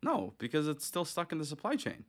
no 0.00 0.32
because 0.38 0.68
it's 0.68 0.84
still 0.84 1.04
stuck 1.04 1.32
in 1.32 1.38
the 1.38 1.44
supply 1.44 1.74
chain. 1.74 2.04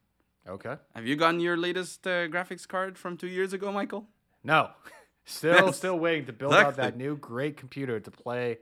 Okay. 0.47 0.75
Have 0.93 1.05
you 1.07 1.15
gotten 1.15 1.39
your 1.39 1.57
latest 1.57 2.05
uh, 2.05 2.27
graphics 2.27 2.67
card 2.67 2.97
from 2.97 3.17
two 3.17 3.27
years 3.27 3.53
ago, 3.53 3.71
Michael? 3.71 4.07
No. 4.43 4.69
Still 5.29 5.67
Yes. 5.67 5.77
still 5.77 5.99
waiting 5.99 6.25
to 6.25 6.33
build 6.33 6.53
out 6.53 6.75
that 6.77 6.97
new 6.97 7.15
great 7.15 7.55
computer 7.55 7.99
to 7.99 8.11
play 8.11 8.57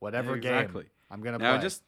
whatever 0.00 0.34
Exactly. 0.36 0.82
game 0.84 0.90
I'm 1.10 1.20
going 1.22 1.38
to 1.38 1.42
Now 1.42 1.54
play. 1.54 1.62
just 1.62 1.82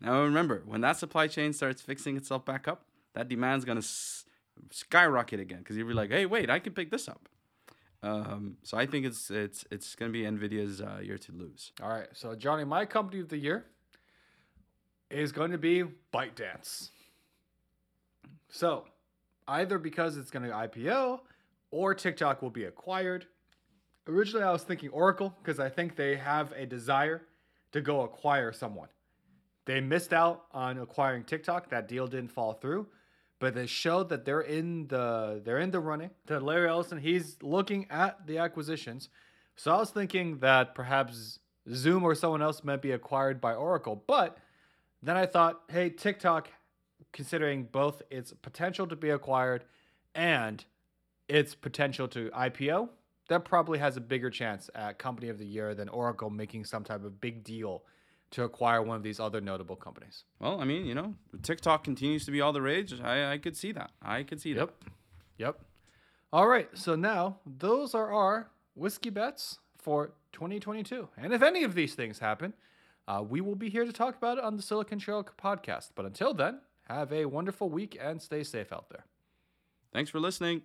now 0.00 0.22
remember 0.22 0.62
when 0.64 0.80
that 0.80 0.96
supply 0.96 1.26
chain 1.28 1.52
starts 1.52 1.82
fixing 1.82 2.16
itself 2.16 2.44
back 2.46 2.66
up, 2.66 2.86
that 3.12 3.28
demand's 3.28 3.64
gonna 3.64 3.78
s- 3.78 4.24
skyrocket 4.70 5.38
again 5.38 5.58
because 5.58 5.76
you'll 5.76 5.86
be 5.88 5.94
like, 5.94 6.10
hey, 6.10 6.24
wait, 6.26 6.48
I 6.50 6.58
can 6.58 6.72
pick 6.72 6.90
this 6.90 7.08
up. 7.08 7.28
Um, 8.02 8.56
so 8.62 8.76
I 8.76 8.86
think 8.86 9.06
it's 9.06 9.30
it's 9.30 9.64
it's 9.70 9.94
gonna 9.94 10.10
be 10.10 10.22
Nvidia's 10.22 10.80
uh, 10.80 11.00
year 11.02 11.18
to 11.18 11.32
lose. 11.32 11.72
All 11.82 11.88
right. 11.90 12.08
So, 12.14 12.34
Johnny, 12.34 12.64
my 12.64 12.86
company 12.86 13.20
of 13.20 13.28
the 13.28 13.38
year 13.38 13.66
is 15.10 15.30
going 15.32 15.52
to 15.52 15.58
be 15.58 15.84
ByteDance. 16.12 16.90
So, 18.48 18.86
either 19.46 19.78
because 19.78 20.16
it's 20.16 20.30
going 20.30 20.44
to 20.44 20.50
IPO 20.52 21.20
or 21.70 21.94
TikTok 21.94 22.42
will 22.42 22.50
be 22.50 22.64
acquired. 22.64 23.26
Originally, 24.06 24.44
I 24.44 24.52
was 24.52 24.62
thinking 24.62 24.90
Oracle 24.90 25.34
because 25.42 25.58
I 25.58 25.68
think 25.68 25.96
they 25.96 26.16
have 26.16 26.52
a 26.52 26.66
desire 26.66 27.22
to 27.72 27.80
go 27.80 28.02
acquire 28.02 28.52
someone. 28.52 28.88
They 29.64 29.80
missed 29.80 30.12
out 30.12 30.44
on 30.52 30.78
acquiring 30.78 31.24
TikTok. 31.24 31.70
That 31.70 31.88
deal 31.88 32.06
didn't 32.06 32.30
fall 32.30 32.52
through, 32.52 32.86
but 33.40 33.54
they 33.54 33.66
showed 33.66 34.10
that 34.10 34.24
they're 34.24 34.42
in 34.42 34.88
the 34.88 35.40
they're 35.44 35.58
in 35.58 35.70
the 35.70 35.80
running. 35.80 36.10
To 36.26 36.38
Larry 36.38 36.68
Ellison, 36.68 36.98
he's 36.98 37.38
looking 37.42 37.86
at 37.90 38.26
the 38.26 38.38
acquisitions. 38.38 39.08
So 39.56 39.72
I 39.72 39.78
was 39.78 39.90
thinking 39.90 40.38
that 40.40 40.74
perhaps 40.74 41.38
Zoom 41.72 42.02
or 42.02 42.14
someone 42.14 42.42
else 42.42 42.62
might 42.62 42.82
be 42.82 42.92
acquired 42.92 43.40
by 43.40 43.54
Oracle, 43.54 44.02
but 44.06 44.36
then 45.02 45.16
I 45.16 45.26
thought, 45.26 45.62
hey, 45.70 45.90
TikTok, 45.90 46.48
considering 47.12 47.64
both 47.64 48.02
its 48.10 48.32
potential 48.32 48.86
to 48.86 48.96
be 48.96 49.10
acquired 49.10 49.64
and 50.14 50.64
its 51.28 51.54
potential 51.54 52.08
to 52.08 52.30
IPO, 52.30 52.88
that 53.28 53.44
probably 53.44 53.78
has 53.78 53.96
a 53.96 54.00
bigger 54.00 54.30
chance 54.30 54.68
at 54.74 54.98
company 54.98 55.28
of 55.28 55.38
the 55.38 55.46
year 55.46 55.74
than 55.74 55.88
Oracle 55.88 56.30
making 56.30 56.64
some 56.64 56.84
type 56.84 57.04
of 57.04 57.20
big 57.20 57.44
deal 57.44 57.84
to 58.32 58.42
acquire 58.42 58.82
one 58.82 58.96
of 58.96 59.02
these 59.02 59.20
other 59.20 59.40
notable 59.40 59.76
companies. 59.76 60.24
Well, 60.40 60.60
I 60.60 60.64
mean, 60.64 60.86
you 60.86 60.94
know, 60.94 61.14
TikTok 61.42 61.84
continues 61.84 62.24
to 62.26 62.32
be 62.32 62.40
all 62.40 62.52
the 62.52 62.62
rage. 62.62 63.00
I, 63.00 63.32
I 63.32 63.38
could 63.38 63.56
see 63.56 63.72
that. 63.72 63.92
I 64.02 64.22
could 64.24 64.40
see 64.40 64.52
that. 64.54 64.60
Yep. 64.60 64.74
Yep. 65.38 65.60
All 66.32 66.48
right. 66.48 66.68
So 66.74 66.96
now 66.96 67.38
those 67.46 67.94
are 67.94 68.12
our 68.12 68.50
whiskey 68.74 69.10
bets 69.10 69.58
for 69.78 70.14
2022. 70.32 71.08
And 71.16 71.32
if 71.32 71.42
any 71.42 71.62
of 71.62 71.74
these 71.74 71.94
things 71.94 72.18
happen, 72.18 72.54
uh, 73.06 73.22
we 73.26 73.40
will 73.40 73.54
be 73.54 73.68
here 73.70 73.84
to 73.84 73.92
talk 73.92 74.16
about 74.16 74.38
it 74.38 74.44
on 74.44 74.56
the 74.56 74.62
Silicon 74.62 74.98
Trail 74.98 75.24
podcast. 75.40 75.90
But 75.94 76.06
until 76.06 76.34
then, 76.34 76.60
Have 76.88 77.12
a 77.12 77.24
wonderful 77.24 77.70
week 77.70 77.96
and 78.00 78.20
stay 78.20 78.42
safe 78.44 78.70
out 78.72 78.90
there. 78.90 79.06
Thanks 79.92 80.10
for 80.10 80.20
listening. 80.20 80.62